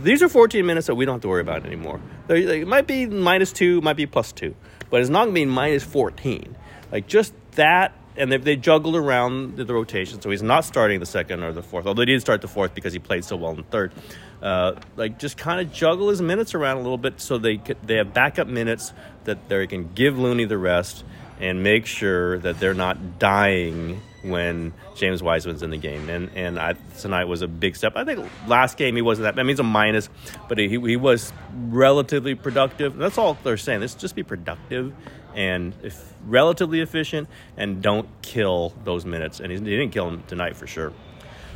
these 0.02 0.22
are 0.22 0.28
14 0.28 0.64
minutes 0.66 0.86
that 0.88 0.94
we 0.94 1.04
don't 1.04 1.14
have 1.14 1.22
to 1.22 1.28
worry 1.28 1.40
about 1.40 1.64
anymore. 1.64 2.00
They, 2.26 2.42
they- 2.42 2.60
it 2.62 2.68
might 2.68 2.86
be 2.86 3.06
minus 3.06 3.52
two, 3.52 3.80
might 3.80 3.96
be 3.96 4.06
plus 4.06 4.32
two, 4.32 4.54
but 4.90 5.00
it's 5.00 5.10
not 5.10 5.24
going 5.24 5.34
to 5.34 5.40
be 5.40 5.44
minus 5.46 5.84
14. 5.84 6.56
Like 6.92 7.06
just 7.06 7.32
that, 7.52 7.92
and 8.16 8.30
they, 8.30 8.36
they 8.36 8.56
juggled 8.56 8.96
around 8.96 9.56
the, 9.56 9.64
the 9.64 9.74
rotation, 9.74 10.20
so 10.20 10.30
he's 10.30 10.42
not 10.42 10.64
starting 10.64 11.00
the 11.00 11.06
second 11.06 11.42
or 11.42 11.52
the 11.52 11.62
fourth. 11.62 11.86
Although 11.86 12.02
he 12.02 12.06
did 12.06 12.20
start 12.20 12.40
the 12.42 12.48
fourth 12.48 12.74
because 12.74 12.92
he 12.92 12.98
played 12.98 13.24
so 13.24 13.36
well 13.36 13.50
in 13.52 13.56
the 13.58 13.62
third. 13.64 13.92
Uh, 14.42 14.74
like 14.96 15.18
just 15.18 15.36
kind 15.38 15.60
of 15.60 15.72
juggle 15.72 16.10
his 16.10 16.20
minutes 16.20 16.54
around 16.54 16.76
a 16.76 16.80
little 16.80 16.98
bit, 16.98 17.18
so 17.20 17.38
they 17.38 17.60
they 17.82 17.96
have 17.96 18.12
backup 18.12 18.46
minutes 18.46 18.92
that 19.24 19.48
they 19.48 19.66
can 19.66 19.90
give 19.94 20.18
Looney 20.18 20.44
the 20.44 20.58
rest 20.58 21.02
and 21.40 21.62
make 21.62 21.86
sure 21.86 22.38
that 22.38 22.60
they're 22.60 22.74
not 22.74 23.18
dying 23.18 24.00
when 24.22 24.72
James 24.94 25.22
Wiseman's 25.22 25.62
in 25.62 25.70
the 25.70 25.76
game. 25.76 26.08
And 26.08 26.30
and 26.34 26.58
I, 26.58 26.74
tonight 26.98 27.24
was 27.24 27.42
a 27.42 27.48
big 27.48 27.76
step. 27.76 27.94
I 27.96 28.04
think 28.04 28.28
last 28.46 28.76
game 28.76 28.96
he 28.96 29.02
wasn't 29.02 29.24
that. 29.24 29.38
I 29.38 29.42
mean, 29.42 29.48
he's 29.48 29.60
a 29.60 29.64
minus, 29.64 30.08
but 30.48 30.58
he, 30.58 30.68
he 30.68 30.96
was 30.96 31.32
relatively 31.52 32.34
productive. 32.34 32.96
That's 32.96 33.18
all 33.18 33.36
they're 33.42 33.56
saying. 33.56 33.80
Let's 33.80 33.94
just 33.94 34.14
be 34.14 34.22
productive 34.22 34.94
and 35.34 35.74
if 35.82 36.14
relatively 36.26 36.80
efficient, 36.80 37.28
and 37.56 37.82
don't 37.82 38.08
kill 38.22 38.72
those 38.84 39.04
minutes. 39.04 39.40
And 39.40 39.50
he, 39.50 39.58
he 39.58 39.64
didn't 39.64 39.90
kill 39.90 40.10
them 40.10 40.22
tonight 40.26 40.56
for 40.56 40.66
sure. 40.66 40.92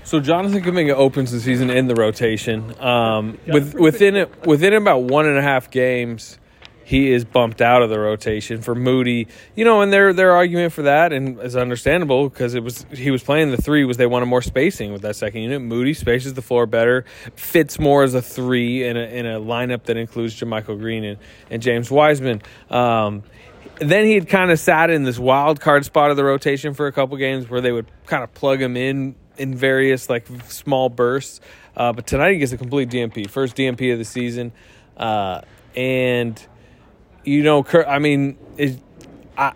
So 0.05 0.21
Jonathan 0.21 0.63
Kuminga 0.63 0.95
opens 0.95 1.33
the 1.33 1.41
season 1.41 1.71
in 1.71 1.87
the 1.87 1.95
rotation. 1.95 2.79
Um, 2.81 3.39
with, 3.47 3.75
within 3.75 4.17
it, 4.17 4.47
within 4.47 4.73
about 4.73 5.03
one 5.03 5.27
and 5.27 5.37
a 5.37 5.43
half 5.43 5.71
games, 5.71 6.39
he 6.89 7.13
is 7.13 7.27
bumped 7.27 7.61
out 7.61 7.83
of 7.83 7.91
the 7.91 8.01
rotation 8.01 8.63
for 8.63 8.75
Moody. 8.75 9.29
You 9.55 9.67
know, 9.67 9.83
and 9.83 9.93
their 9.93 10.15
their 10.15 10.33
argument 10.33 10.73
for 10.73 10.81
that, 10.83 11.13
and 11.13 11.39
is 11.39 11.55
understandable 11.55 12.31
because 12.31 12.55
it 12.55 12.65
was 12.65 12.87
he 12.91 13.11
was 13.11 13.23
playing 13.23 13.51
the 13.51 13.59
three 13.59 13.85
was 13.85 13.99
they 13.99 14.07
wanted 14.07 14.25
more 14.25 14.41
spacing 14.41 14.91
with 14.95 15.03
that 15.03 15.15
second 15.15 15.43
unit. 15.43 15.61
Moody 15.61 15.93
spaces 15.93 16.33
the 16.33 16.41
floor 16.41 16.65
better, 16.65 17.05
fits 17.37 17.79
more 17.79 18.05
as 18.05 18.15
a 18.15 18.23
three 18.23 18.87
in 18.87 18.97
a 18.97 19.03
in 19.03 19.27
a 19.27 19.39
lineup 19.39 19.83
that 19.85 19.99
includes 19.99 20.41
JaMychal 20.41 20.79
Green 20.79 21.05
and, 21.05 21.19
and 21.51 21.61
James 21.61 21.91
Wiseman. 21.91 22.41
Um, 22.71 23.23
then 23.81 24.07
he 24.07 24.15
had 24.15 24.27
kind 24.27 24.51
of 24.51 24.59
sat 24.59 24.89
in 24.89 25.05
this 25.05 25.19
wild 25.19 25.61
card 25.61 25.85
spot 25.85 26.11
of 26.11 26.17
the 26.17 26.25
rotation 26.25 26.73
for 26.73 26.87
a 26.87 26.93
couple 26.93 27.19
games 27.19 27.51
where 27.51 27.61
they 27.61 27.71
would 27.71 27.87
kind 28.07 28.25
of 28.25 28.33
plug 28.33 28.63
him 28.63 28.79
in 28.79 29.15
in 29.37 29.55
various 29.55 30.09
like 30.09 30.27
small 30.47 30.89
bursts. 30.89 31.43
Uh, 31.77 31.93
but 31.93 32.07
tonight 32.07 32.33
he 32.33 32.39
gets 32.39 32.53
a 32.53 32.57
complete 32.57 32.89
DNP, 32.89 33.29
first 33.29 33.57
DNP 33.57 33.93
of 33.93 33.99
the 33.99 34.07
season, 34.07 34.53
uh, 34.97 35.43
and 35.77 36.43
you 37.29 37.43
know, 37.43 37.63
Kerr, 37.63 37.85
I 37.87 37.99
mean, 37.99 38.39
is, 38.57 38.79
I, 39.37 39.53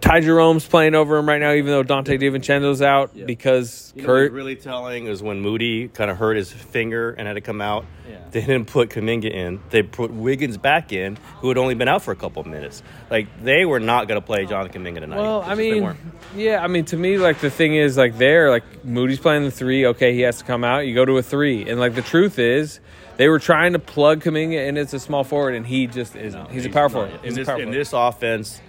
Ty 0.00 0.20
Jerome's 0.20 0.66
playing 0.66 0.94
over 0.94 1.16
him 1.16 1.26
right 1.28 1.40
now, 1.40 1.52
even 1.54 1.72
though 1.72 1.82
Donte 1.82 2.20
DiVincenzo's 2.20 2.82
out 2.82 3.10
because 3.26 3.92
You 3.96 4.02
know 4.02 4.06
Kerr. 4.06 4.30
really 4.30 4.54
telling 4.54 5.06
is 5.06 5.22
when 5.22 5.40
Moody 5.40 5.88
kind 5.88 6.08
of 6.08 6.18
hurt 6.18 6.36
his 6.36 6.52
finger 6.52 7.10
and 7.10 7.26
had 7.26 7.34
to 7.34 7.40
come 7.40 7.60
out. 7.60 7.84
Yeah. 8.08 8.18
They 8.30 8.40
didn't 8.42 8.66
put 8.66 8.90
Kuminga 8.90 9.30
in. 9.30 9.60
They 9.70 9.82
put 9.82 10.12
Wiggins 10.12 10.56
back 10.56 10.92
in, 10.92 11.18
who 11.40 11.48
had 11.48 11.58
only 11.58 11.74
been 11.74 11.88
out 11.88 12.02
for 12.02 12.12
a 12.12 12.16
couple 12.16 12.40
of 12.40 12.46
minutes. 12.46 12.82
Like 13.10 13.26
they 13.42 13.64
were 13.64 13.80
not 13.80 14.06
going 14.06 14.20
to 14.20 14.24
play 14.24 14.46
John 14.46 14.68
Kuminga 14.68 15.00
tonight. 15.00 15.18
Well, 15.18 15.42
I 15.42 15.56
mean, 15.56 15.96
yeah, 16.36 16.62
I 16.62 16.68
mean, 16.68 16.84
to 16.86 16.96
me, 16.96 17.18
like 17.18 17.40
the 17.40 17.50
thing 17.50 17.74
is, 17.74 17.96
like 17.96 18.18
there, 18.18 18.50
like 18.50 18.84
Moody's 18.84 19.18
playing 19.18 19.44
the 19.44 19.50
three. 19.50 19.86
Okay, 19.86 20.14
he 20.14 20.20
has 20.20 20.38
to 20.38 20.44
come 20.44 20.62
out. 20.62 20.86
You 20.86 20.94
go 20.94 21.04
to 21.04 21.18
a 21.18 21.22
three, 21.22 21.68
and 21.68 21.80
like 21.80 21.96
the 21.96 22.02
truth 22.02 22.38
is, 22.38 22.78
they 23.16 23.28
were 23.28 23.40
trying 23.40 23.72
to 23.72 23.78
plug 23.80 24.22
Kuminga 24.22 24.66
in 24.66 24.76
as 24.78 24.94
a 24.94 25.00
small 25.00 25.24
forward, 25.24 25.54
and 25.54 25.66
he 25.66 25.88
just 25.88 26.14
isn't. 26.14 26.50
he's, 26.50 26.66
a 26.66 26.70
power 26.70 26.84
not. 26.84 26.92
forward. 26.92 27.20
In 27.24 27.34
this, 27.34 27.46
power 27.48 27.60
in 27.60 27.70
this 27.70 27.92
offense, 27.92 28.60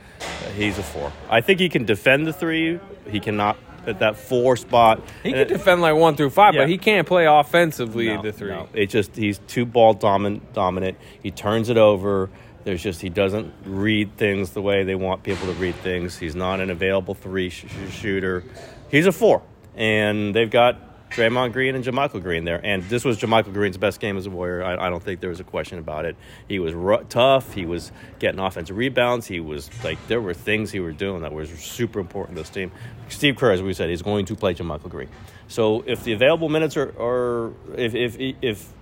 he's 0.56 0.78
a 0.78 0.84
four. 0.84 1.12
I 1.30 1.42
think 1.42 1.60
he 1.60 1.70
can 1.70 1.86
defend 1.86 2.26
the 2.28 2.34
three. 2.34 2.80
He 3.10 3.20
cannot 3.20 3.58
at 3.86 4.00
that 4.00 4.16
four 4.16 4.56
spot. 4.56 5.02
He 5.24 5.30
And 5.30 5.34
can 5.36 5.42
it- 5.42 5.48
defend 5.50 5.82
like 5.82 5.96
one 5.96 6.16
through 6.16 6.30
five, 6.30 6.54
Yeah. 6.54 6.62
but 6.62 6.70
he 6.70 6.78
can't 6.78 7.06
play 7.08 7.26
offensively 7.26 8.08
No, 8.08 8.22
the 8.22 8.32
three. 8.32 8.50
no. 8.52 8.68
It 8.74 8.88
just 8.88 9.16
he's 9.16 9.40
too 9.48 9.66
ball 9.66 9.94
dominant. 9.94 10.54
Dominant. 10.54 10.98
He 11.22 11.32
turns 11.32 11.70
it 11.70 11.78
over. 11.78 12.30
There's 12.64 12.82
just 12.82 13.02
he 13.02 13.10
doesn't 13.10 13.52
read 13.66 14.16
things 14.16 14.52
the 14.52 14.62
way 14.62 14.84
they 14.84 14.96
want 14.96 15.24
people 15.24 15.48
to 15.48 15.54
read 15.54 15.76
things. 15.76 16.18
He's 16.18 16.34
not 16.36 16.62
an 16.62 16.70
available 16.70 17.14
three 17.14 17.50
sh- 17.50 17.66
sh- 17.68 17.94
shooter. 17.94 18.46
He's 18.90 19.06
a 19.06 19.12
four, 19.12 19.42
and 19.76 20.34
they've 20.34 20.50
got 20.50 20.78
Draymond 21.14 21.54
Green 21.54 21.76
and 21.76 21.84
JaMychal 21.84 22.24
Green 22.24 22.44
there. 22.44 22.60
And 22.66 22.84
this 22.84 23.06
was 23.06 23.20
JaMychal 23.20 23.54
Green's 23.54 23.78
best 23.78 24.00
game 24.00 24.18
as 24.18 24.26
a 24.26 24.32
Warrior. 24.32 24.64
I, 24.64 24.88
I 24.88 24.90
don't 24.90 25.04
think 25.04 25.20
there 25.20 25.30
was 25.30 25.40
a 25.40 25.44
question 25.44 25.78
about 25.78 26.06
it. 26.06 26.16
He 26.48 26.58
was 26.58 26.74
ru- 26.74 27.04
tough. 27.08 27.54
He 27.54 27.66
was 27.66 27.92
getting 28.18 28.40
offensive 28.40 28.76
rebounds. 28.76 29.28
He 29.28 29.40
was 29.40 29.70
like 29.84 30.00
there 30.08 30.22
were 30.22 30.34
things 30.34 30.72
he 30.72 30.80
was 30.80 30.96
doing 30.96 31.22
that 31.22 31.32
was 31.32 31.50
super 31.50 32.00
important 32.00 32.38
to 32.38 32.42
this 32.42 32.50
team. 32.50 32.72
Steve 33.10 33.36
Kerr, 33.36 33.52
as 33.52 33.62
we 33.62 33.74
said, 33.74 33.92
is 33.92 34.02
going 34.02 34.26
to 34.26 34.36
play 34.36 34.56
JaMychal 34.56 34.90
Green. 34.90 35.10
So 35.48 35.84
if 35.86 36.04
the 36.04 36.14
available 36.14 36.50
minutes 36.50 36.76
are, 36.78 36.94
are 37.00 37.54
if 37.78 37.94
if 37.94 38.18
if 38.42 38.74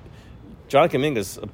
John 0.69 0.87
Kuminga's 0.87 1.37
a 1.37 1.47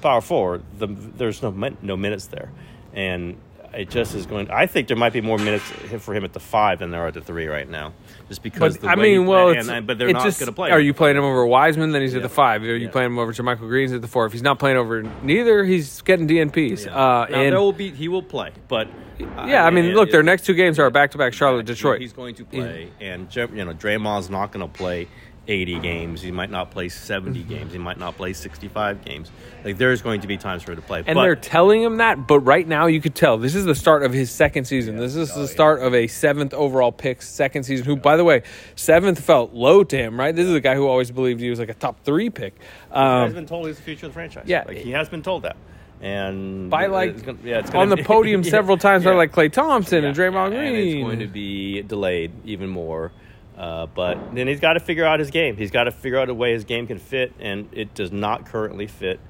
power 0.00 0.20
forward, 0.22 0.62
the, 0.78 0.86
there's 0.86 1.42
no 1.42 1.50
no 1.82 1.96
minutes 1.96 2.28
there, 2.28 2.50
and 2.94 3.36
it 3.74 3.88
just 3.90 4.14
is 4.14 4.26
going. 4.26 4.50
I 4.50 4.66
think 4.66 4.88
there 4.88 4.96
might 4.96 5.12
be 5.12 5.20
more 5.20 5.38
minutes 5.38 5.64
for 6.00 6.14
him 6.14 6.24
at 6.24 6.32
the 6.32 6.40
five 6.40 6.78
than 6.80 6.90
there 6.90 7.02
are 7.02 7.06
at 7.08 7.14
the 7.14 7.20
three 7.20 7.46
right 7.46 7.68
now, 7.68 7.92
just 8.28 8.42
because. 8.42 8.76
But 8.76 8.82
the 8.82 8.88
I 8.88 8.94
mean, 8.96 9.26
well, 9.26 9.48
and- 9.50 9.68
and- 9.70 9.86
but 9.86 9.98
they're 9.98 10.12
not 10.12 10.22
going 10.22 10.34
to 10.46 10.52
play. 10.52 10.70
Are 10.70 10.80
you 10.80 10.92
playing 10.94 11.16
him 11.16 11.24
over 11.24 11.44
Wiseman? 11.46 11.92
Then 11.92 12.02
he's 12.02 12.14
at 12.14 12.22
the 12.22 12.28
five. 12.28 12.62
Are 12.62 12.66
you 12.66 12.86
Yeah. 12.86 12.90
playing 12.90 13.06
him 13.12 13.18
over 13.18 13.32
JaMychal 13.32 13.58
Green's 13.60 13.92
at 13.92 14.02
the 14.02 14.08
four? 14.08 14.26
If 14.26 14.32
he's 14.32 14.42
not 14.42 14.58
playing 14.58 14.76
over 14.76 15.02
neither, 15.22 15.64
he's 15.64 16.02
getting 16.02 16.26
DNPs. 16.26 16.86
Yeah. 16.86 16.92
Uh, 16.94 17.26
now, 17.30 17.40
and 17.40 17.52
there 17.52 17.60
will 17.60 17.72
be 17.72 17.90
he 17.90 18.08
will 18.08 18.22
play, 18.22 18.50
but 18.68 18.88
yeah, 19.18 19.64
I 19.64 19.70
mean, 19.70 19.86
and 19.86 19.94
look, 19.94 20.10
their 20.10 20.22
next 20.22 20.44
two 20.46 20.54
games 20.54 20.78
are 20.78 20.90
back 20.90 21.12
to 21.12 21.18
back 21.18 21.32
Charlotte, 21.32 21.66
Detroit. 21.66 22.00
He's 22.00 22.12
going 22.12 22.34
to 22.36 22.44
play, 22.44 22.88
and 23.00 23.34
you 23.34 23.64
know 23.64 23.72
Draymond's 23.72 24.30
not 24.30 24.52
going 24.52 24.66
to 24.66 24.72
play 24.72 25.08
80 25.48 25.80
games. 25.80 26.22
He 26.22 26.30
might 26.30 26.50
not 26.50 26.70
play 26.70 26.88
70 26.88 27.42
games. 27.42 27.72
He 27.72 27.78
might 27.78 27.98
not 27.98 28.16
play 28.16 28.32
65 28.32 29.04
games. 29.04 29.30
Like 29.64 29.76
there's 29.76 30.00
going 30.00 30.20
to 30.20 30.26
be 30.28 30.36
times 30.36 30.62
for 30.62 30.72
him 30.72 30.76
to 30.76 30.82
play. 30.82 31.02
And 31.06 31.14
but, 31.16 31.22
they're 31.22 31.34
telling 31.36 31.82
him 31.82 31.96
that, 31.96 32.26
but 32.28 32.38
right 32.40 32.66
now 32.66 32.86
you 32.86 33.00
could 33.00 33.14
tell 33.14 33.38
this 33.38 33.54
is 33.54 33.64
the 33.64 33.74
start 33.74 34.04
of 34.04 34.12
his 34.12 34.30
second 34.30 34.64
season. 34.66 34.96
This 34.96 35.16
is 35.16 35.34
the 35.34 35.48
start 35.48 35.80
of 35.82 35.94
a 35.94 36.06
seventh 36.06 36.54
overall 36.54 36.92
pick, 36.92 37.22
second 37.22 37.64
season. 37.64 37.86
Who, 37.86 37.96
by 37.96 38.16
the 38.16 38.24
way, 38.24 38.42
seventh 38.76 39.20
felt 39.20 39.52
low 39.52 39.82
to 39.84 39.96
him, 39.96 40.18
right? 40.18 40.34
This 40.34 40.46
is 40.46 40.54
a 40.54 40.60
guy 40.60 40.74
who 40.76 40.86
always 40.86 41.10
believed 41.10 41.40
he 41.40 41.50
was 41.50 41.58
like 41.58 41.68
a 41.70 41.74
top 41.74 42.00
three 42.04 42.30
pick. 42.30 42.54
He 42.60 42.98
has 42.98 43.28
Um, 43.30 43.34
been 43.34 43.46
told 43.46 43.66
he's 43.66 43.76
the 43.76 43.82
future 43.82 44.06
of 44.06 44.12
the 44.12 44.14
franchise. 44.14 44.44
yeah. 44.46 44.64
like 44.66 44.76
he 44.78 44.92
has 44.92 45.08
been 45.08 45.22
told 45.22 45.42
that. 45.42 45.56
and 46.00 46.70
By 46.70 46.86
like 46.86 47.10
it's 47.10 47.22
gonna- 47.22 47.38
yeah, 47.44 47.58
it's 47.58 47.70
on 47.72 47.88
the 47.88 47.96
be- 47.96 48.02
podium 48.04 48.42
Yeah, 48.42 48.50
several 48.50 48.76
times 48.76 49.04
by 49.04 49.10
yeah. 49.12 49.16
like 49.16 49.32
Klay 49.32 49.52
Thompson 49.52 50.04
and 50.04 50.16
Yeah, 50.16 50.24
Draymond 50.24 50.52
yeah, 50.52 50.58
Green. 50.58 50.74
And 50.74 50.76
it's 50.88 51.04
going 51.04 51.18
to 51.20 51.26
be 51.26 51.82
delayed 51.82 52.32
even 52.44 52.68
more. 52.68 53.12
Uh, 53.56 53.86
but 53.86 54.34
then 54.34 54.48
he's 54.48 54.60
got 54.60 54.74
to 54.74 54.80
figure 54.80 55.04
out 55.04 55.20
his 55.20 55.30
game. 55.30 55.56
He's 55.56 55.70
got 55.70 55.84
to 55.84 55.90
figure 55.90 56.18
out 56.18 56.28
a 56.28 56.34
way 56.34 56.52
his 56.52 56.64
game 56.64 56.86
can 56.86 56.98
fit, 56.98 57.32
and 57.38 57.68
it 57.72 57.94
does 57.94 58.10
not 58.10 58.46
currently 58.46 58.86
fit 58.86 59.20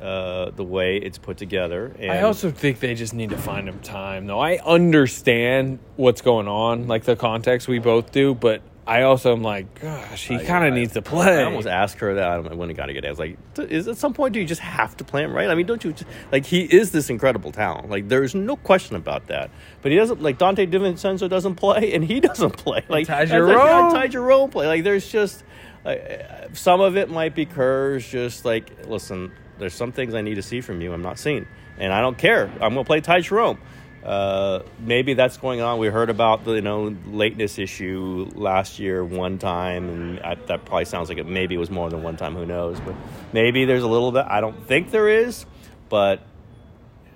uh, 0.00 0.50
the 0.50 0.64
way 0.64 0.96
it's 0.96 1.18
put 1.18 1.36
together. 1.36 1.94
And 1.98 2.10
I 2.10 2.22
also 2.22 2.50
think 2.50 2.80
they 2.80 2.94
just 2.94 3.14
need 3.14 3.30
to 3.30 3.38
find 3.38 3.68
him 3.68 3.80
time, 3.80 4.26
though. 4.26 4.40
I 4.40 4.58
understand 4.58 5.78
what's 5.96 6.20
going 6.20 6.48
on, 6.48 6.88
like 6.88 7.04
the 7.04 7.16
context 7.16 7.68
we 7.68 7.78
both 7.78 8.12
do, 8.12 8.34
but 8.34 8.62
I 8.84 9.02
also 9.02 9.32
am 9.32 9.42
like, 9.42 9.80
gosh, 9.80 10.26
he 10.26 10.38
kind 10.38 10.66
of 10.66 10.74
needs 10.74 10.94
to 10.94 11.02
play. 11.02 11.38
I 11.38 11.44
almost 11.44 11.68
asked 11.68 12.00
her 12.00 12.14
that 12.14 12.28
I 12.28 12.34
don't 12.34 12.50
know 12.50 12.56
when 12.56 12.68
he 12.68 12.74
got 12.74 12.86
to 12.86 12.92
get 12.92 13.04
it. 13.04 13.08
I 13.08 13.10
was 13.10 13.18
like, 13.20 13.38
is 13.58 13.86
at 13.86 13.96
some 13.96 14.12
point 14.12 14.34
do 14.34 14.40
you 14.40 14.46
just 14.46 14.60
have 14.60 14.96
to 14.96 15.04
play 15.04 15.22
him 15.22 15.32
right? 15.32 15.48
I 15.48 15.54
mean, 15.54 15.66
don't 15.66 15.82
you 15.84 15.92
just, 15.92 16.10
like 16.32 16.44
he 16.44 16.62
is 16.62 16.90
this 16.90 17.08
incredible 17.08 17.52
talent. 17.52 17.90
Like 17.90 18.08
there's 18.08 18.34
no 18.34 18.56
question 18.56 18.96
about 18.96 19.28
that. 19.28 19.50
But 19.82 19.92
he 19.92 19.98
doesn't 19.98 20.20
like 20.20 20.38
Donte 20.38 20.68
DiVincenzo 20.68 21.28
doesn't 21.28 21.54
play 21.54 21.92
and 21.94 22.04
he 22.04 22.18
doesn't 22.28 22.56
play. 22.56 22.84
Like 22.88 23.06
Ty 23.06 23.26
that's 23.26 23.30
like, 23.30 23.56
yeah, 23.56 23.56
Jerome. 23.56 23.92
Ty 23.92 24.06
Jerome 24.08 24.50
play. 24.50 24.66
Like 24.66 24.82
there's 24.82 25.08
just 25.08 25.44
like, 25.84 26.00
uh, 26.00 26.52
some 26.52 26.80
of 26.80 26.96
it 26.96 27.08
might 27.08 27.36
be 27.36 27.46
Kerr's 27.46 28.06
just 28.08 28.44
like 28.44 28.86
listen. 28.88 29.30
There's 29.58 29.74
some 29.74 29.92
things 29.92 30.14
I 30.14 30.22
need 30.22 30.34
to 30.36 30.42
see 30.42 30.60
from 30.60 30.80
you. 30.80 30.92
I'm 30.92 31.02
not 31.02 31.20
seeing, 31.20 31.46
and 31.78 31.92
I 31.92 32.00
don't 32.00 32.18
care. 32.18 32.50
I'm 32.54 32.74
gonna 32.74 32.84
play 32.84 33.00
Ty 33.00 33.20
Jerome. 33.20 33.60
Uh, 34.04 34.62
maybe 34.80 35.14
that's 35.14 35.36
going 35.36 35.60
on. 35.60 35.78
We 35.78 35.86
heard 35.86 36.10
about 36.10 36.44
the 36.44 36.54
you 36.54 36.60
know 36.60 36.96
lateness 37.06 37.58
issue 37.58 38.28
last 38.34 38.78
year 38.78 39.04
one 39.04 39.38
time, 39.38 39.88
and 39.88 40.20
I, 40.20 40.34
that 40.46 40.64
probably 40.64 40.86
sounds 40.86 41.08
like 41.08 41.18
it. 41.18 41.26
Maybe 41.26 41.54
it 41.54 41.58
was 41.58 41.70
more 41.70 41.88
than 41.88 42.02
one 42.02 42.16
time. 42.16 42.34
Who 42.34 42.44
knows? 42.44 42.80
But 42.80 42.96
maybe 43.32 43.64
there's 43.64 43.84
a 43.84 43.88
little 43.88 44.10
bit. 44.10 44.24
I 44.28 44.40
don't 44.40 44.66
think 44.66 44.90
there 44.90 45.08
is, 45.08 45.46
but 45.88 46.20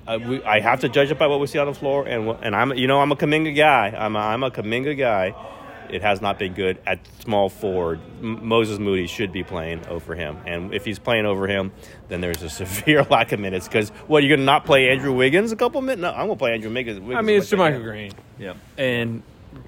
uh, 0.07 0.19
we, 0.25 0.43
I 0.45 0.61
have 0.61 0.81
to 0.81 0.89
judge 0.89 1.11
it 1.11 1.19
by 1.19 1.27
what 1.27 1.41
we 1.41 1.49
see 1.49 1.59
on 1.59 1.67
the 1.67 1.75
floor. 1.75 2.07
And 2.07 2.29
and 2.43 2.55
I'm 2.55 2.73
you 2.75 2.87
know 2.87 3.01
I'm 3.01 3.11
a 3.11 3.17
Kuminga 3.17 3.57
guy. 3.57 3.89
I'm 3.89 4.15
a, 4.15 4.21
I'm 4.21 4.45
a 4.45 4.51
Kuminga 4.53 4.97
guy. 4.97 5.35
It 5.93 6.03
has 6.03 6.21
not 6.21 6.39
been 6.39 6.53
good 6.55 6.79
at 6.87 7.01
small 7.21 7.49
forward. 7.49 8.01
M- 8.21 8.47
Moses 8.47 8.79
Moody 8.79 9.07
should 9.07 9.33
be 9.33 9.43
playing 9.43 9.87
over 9.87 10.15
him, 10.15 10.39
and 10.47 10.73
if 10.75 10.85
he's 10.85 10.99
playing 10.99 11.27
over 11.27 11.47
him, 11.47 11.73
then 12.09 12.21
there's 12.21 12.43
a 12.43 12.51
severe 12.63 13.03
lack 13.05 13.33
of 13.33 13.41
minutes. 13.41 13.67
Because 13.69 13.91
what 14.07 14.23
you're 14.23 14.31
going 14.31 14.41
to 14.41 14.47
not 14.47 14.65
play 14.65 14.89
Andrew 14.91 15.13
Wiggins 15.13 15.53
a 15.53 15.57
couple 15.57 15.81
minutes? 15.83 16.03
No, 16.03 16.11
I'm 16.11 16.27
going 16.27 16.31
to 16.31 16.37
play 16.37 16.55
Andrew 16.55 16.73
Wiggins. 16.73 16.99
I 16.99 17.23
mean, 17.23 17.39
it's 17.39 17.51
Wiggins 17.51 17.77
JaMychal 17.79 17.83
Green. 17.83 18.13
Yeah. 18.39 18.55
and 18.77 19.23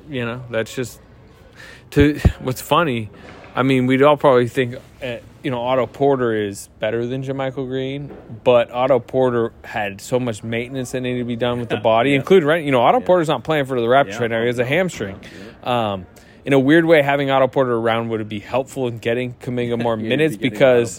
you 0.09 0.25
know 0.27 0.45
that's 0.51 0.75
just 0.75 1.01
to 1.91 2.19
what's 2.41 2.61
funny 2.61 3.11
i 3.59 3.63
mean 3.63 3.87
we'd 3.87 4.03
all 4.03 4.17
probably 4.17 4.49
think 4.49 4.77
uh, 5.03 5.17
you 5.43 5.51
know 5.51 5.61
otto 5.61 5.87
porter 5.87 6.33
is 6.33 6.69
better 6.79 7.07
than 7.07 7.23
JaMychal 7.23 7.67
green 7.67 8.17
but 8.45 8.71
otto 8.71 8.99
porter 8.99 9.53
had 9.65 10.01
so 10.01 10.19
much 10.19 10.43
maintenance 10.43 10.93
that 10.93 11.01
needed 11.01 11.19
to 11.21 11.25
be 11.25 11.37
done 11.37 11.61
with 11.61 11.69
the 11.69 11.77
body 11.93 12.15
including 12.15 12.47
right 12.49 12.65
you 12.65 12.71
know 12.73 12.83
otto 12.83 13.01
porter's 13.01 13.29
not 13.29 13.45
playing 13.45 13.65
for 13.67 13.81
the 13.81 13.87
raptors 13.87 14.13
Yeah. 14.13 14.19
right 14.23 14.31
now. 14.31 14.41
He 14.41 14.47
has 14.47 14.59
a 14.59 14.65
hamstring. 14.65 15.21
um, 15.65 16.07
in 16.45 16.53
a 16.55 16.59
weird 16.59 16.87
way 16.87 17.03
having 17.03 17.31
otto 17.31 17.47
porter 17.47 17.75
around 17.75 18.09
would 18.09 18.27
be 18.29 18.39
helpful 18.41 18.87
in 18.89 18.99
getting 18.99 19.35
Kuminga 19.35 19.79
more 19.83 19.97
minutes 19.99 20.37
because 20.37 20.99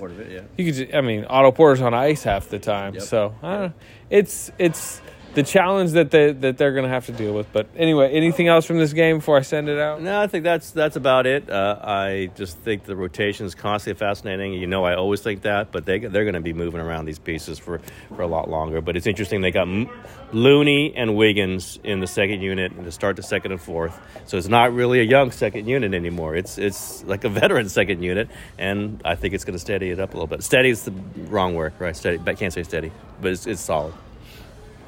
you 0.57 0.65
could 0.65 0.75
just, 0.75 0.93
I 0.93 1.01
mean, 1.01 1.25
Otto 1.25 1.51
Porter's 1.51 1.81
on 1.81 1.93
ice 1.95 2.21
half 2.23 2.49
the 2.49 2.59
time, 2.59 2.99
so 2.99 3.33
I 3.41 3.51
don't 3.53 3.61
know. 3.69 3.73
It's 4.11 4.51
it's 4.59 5.01
the 5.39 5.43
challenge 5.43 5.91
that 5.91 6.11
they 6.11 6.33
that 6.33 6.57
they're 6.57 6.73
going 6.73 6.83
to 6.83 6.89
have 6.89 7.05
to 7.05 7.13
deal 7.13 7.33
with. 7.33 7.51
But 7.53 7.69
anyway, 7.77 8.11
anything 8.11 8.49
else 8.49 8.65
from 8.65 8.77
this 8.77 8.91
game 8.91 9.19
before 9.19 9.37
I 9.37 9.41
send 9.41 9.69
it 9.69 9.79
out? 9.79 10.01
No, 10.01 10.19
I 10.19 10.27
think 10.27 10.43
that's 10.43 10.71
that's 10.71 10.97
about 10.97 11.25
it. 11.25 11.49
Uh, 11.49 11.79
I 11.81 12.29
just 12.35 12.57
think 12.57 12.83
the 12.83 12.95
rotation 12.95 13.45
is 13.45 13.55
constantly 13.55 13.97
fascinating. 13.97 14.53
You 14.53 14.67
know, 14.67 14.83
I 14.83 14.95
always 14.95 15.21
think 15.21 15.43
that, 15.43 15.71
but 15.71 15.85
they 15.85 15.99
they're 15.99 16.25
going 16.25 16.33
to 16.33 16.41
be 16.41 16.51
moving 16.51 16.81
around 16.81 17.05
these 17.05 17.19
pieces 17.19 17.57
for, 17.57 17.79
for 18.13 18.21
a 18.21 18.27
lot 18.27 18.49
longer. 18.49 18.81
But 18.81 18.97
it's 18.97 19.07
interesting 19.07 19.39
they 19.39 19.51
got 19.51 19.67
M- 19.69 19.89
Looney 20.33 20.93
and 20.93 21.15
Wiggins 21.15 21.79
in 21.85 22.01
the 22.01 22.07
second 22.07 22.41
unit 22.41 22.73
and 22.73 22.83
to 22.83 22.91
start 22.91 23.15
the 23.15 23.23
second 23.23 23.53
and 23.53 23.61
fourth. 23.61 23.97
So 24.25 24.37
it's 24.37 24.49
not 24.49 24.73
really 24.73 24.99
a 24.99 25.03
young 25.03 25.31
second 25.31 25.67
unit 25.67 25.93
anymore. 25.93 26.35
It's 26.35 26.57
it's 26.57 27.01
like 27.05 27.23
a 27.23 27.29
veteran 27.41 27.69
second 27.69 28.03
unit, 28.03 28.27
and 28.57 29.01
I 29.05 29.15
think 29.15 29.33
it's 29.33 29.45
going 29.45 29.55
to 29.55 29.59
steady 29.59 29.89
it 29.89 30.01
up 30.01 30.09
a 30.13 30.17
little 30.17 30.27
bit. 30.27 30.43
Steady 30.43 30.69
is 30.69 30.83
the 30.83 30.91
wrong 31.29 31.55
word, 31.55 31.71
right? 31.79 31.95
Steady, 31.95 32.19
I 32.27 32.33
can't 32.33 32.51
say 32.51 32.63
steady, 32.63 32.91
but 33.21 33.31
it's, 33.31 33.47
it's 33.47 33.61
solid. 33.61 33.93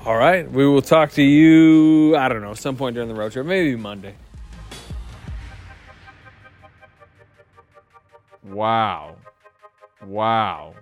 All 0.03 0.17
right, 0.17 0.49
we 0.51 0.65
will 0.65 0.81
talk 0.81 1.11
to 1.11 1.21
you. 1.21 2.15
I 2.15 2.27
don't 2.27 2.41
know, 2.41 2.55
some 2.55 2.75
point 2.75 2.95
during 2.95 3.07
the 3.07 3.13
road 3.13 3.33
trip, 3.33 3.45
maybe 3.45 3.75
Monday. 3.75 4.15
Wow, 8.43 9.17
wow. 10.03 10.73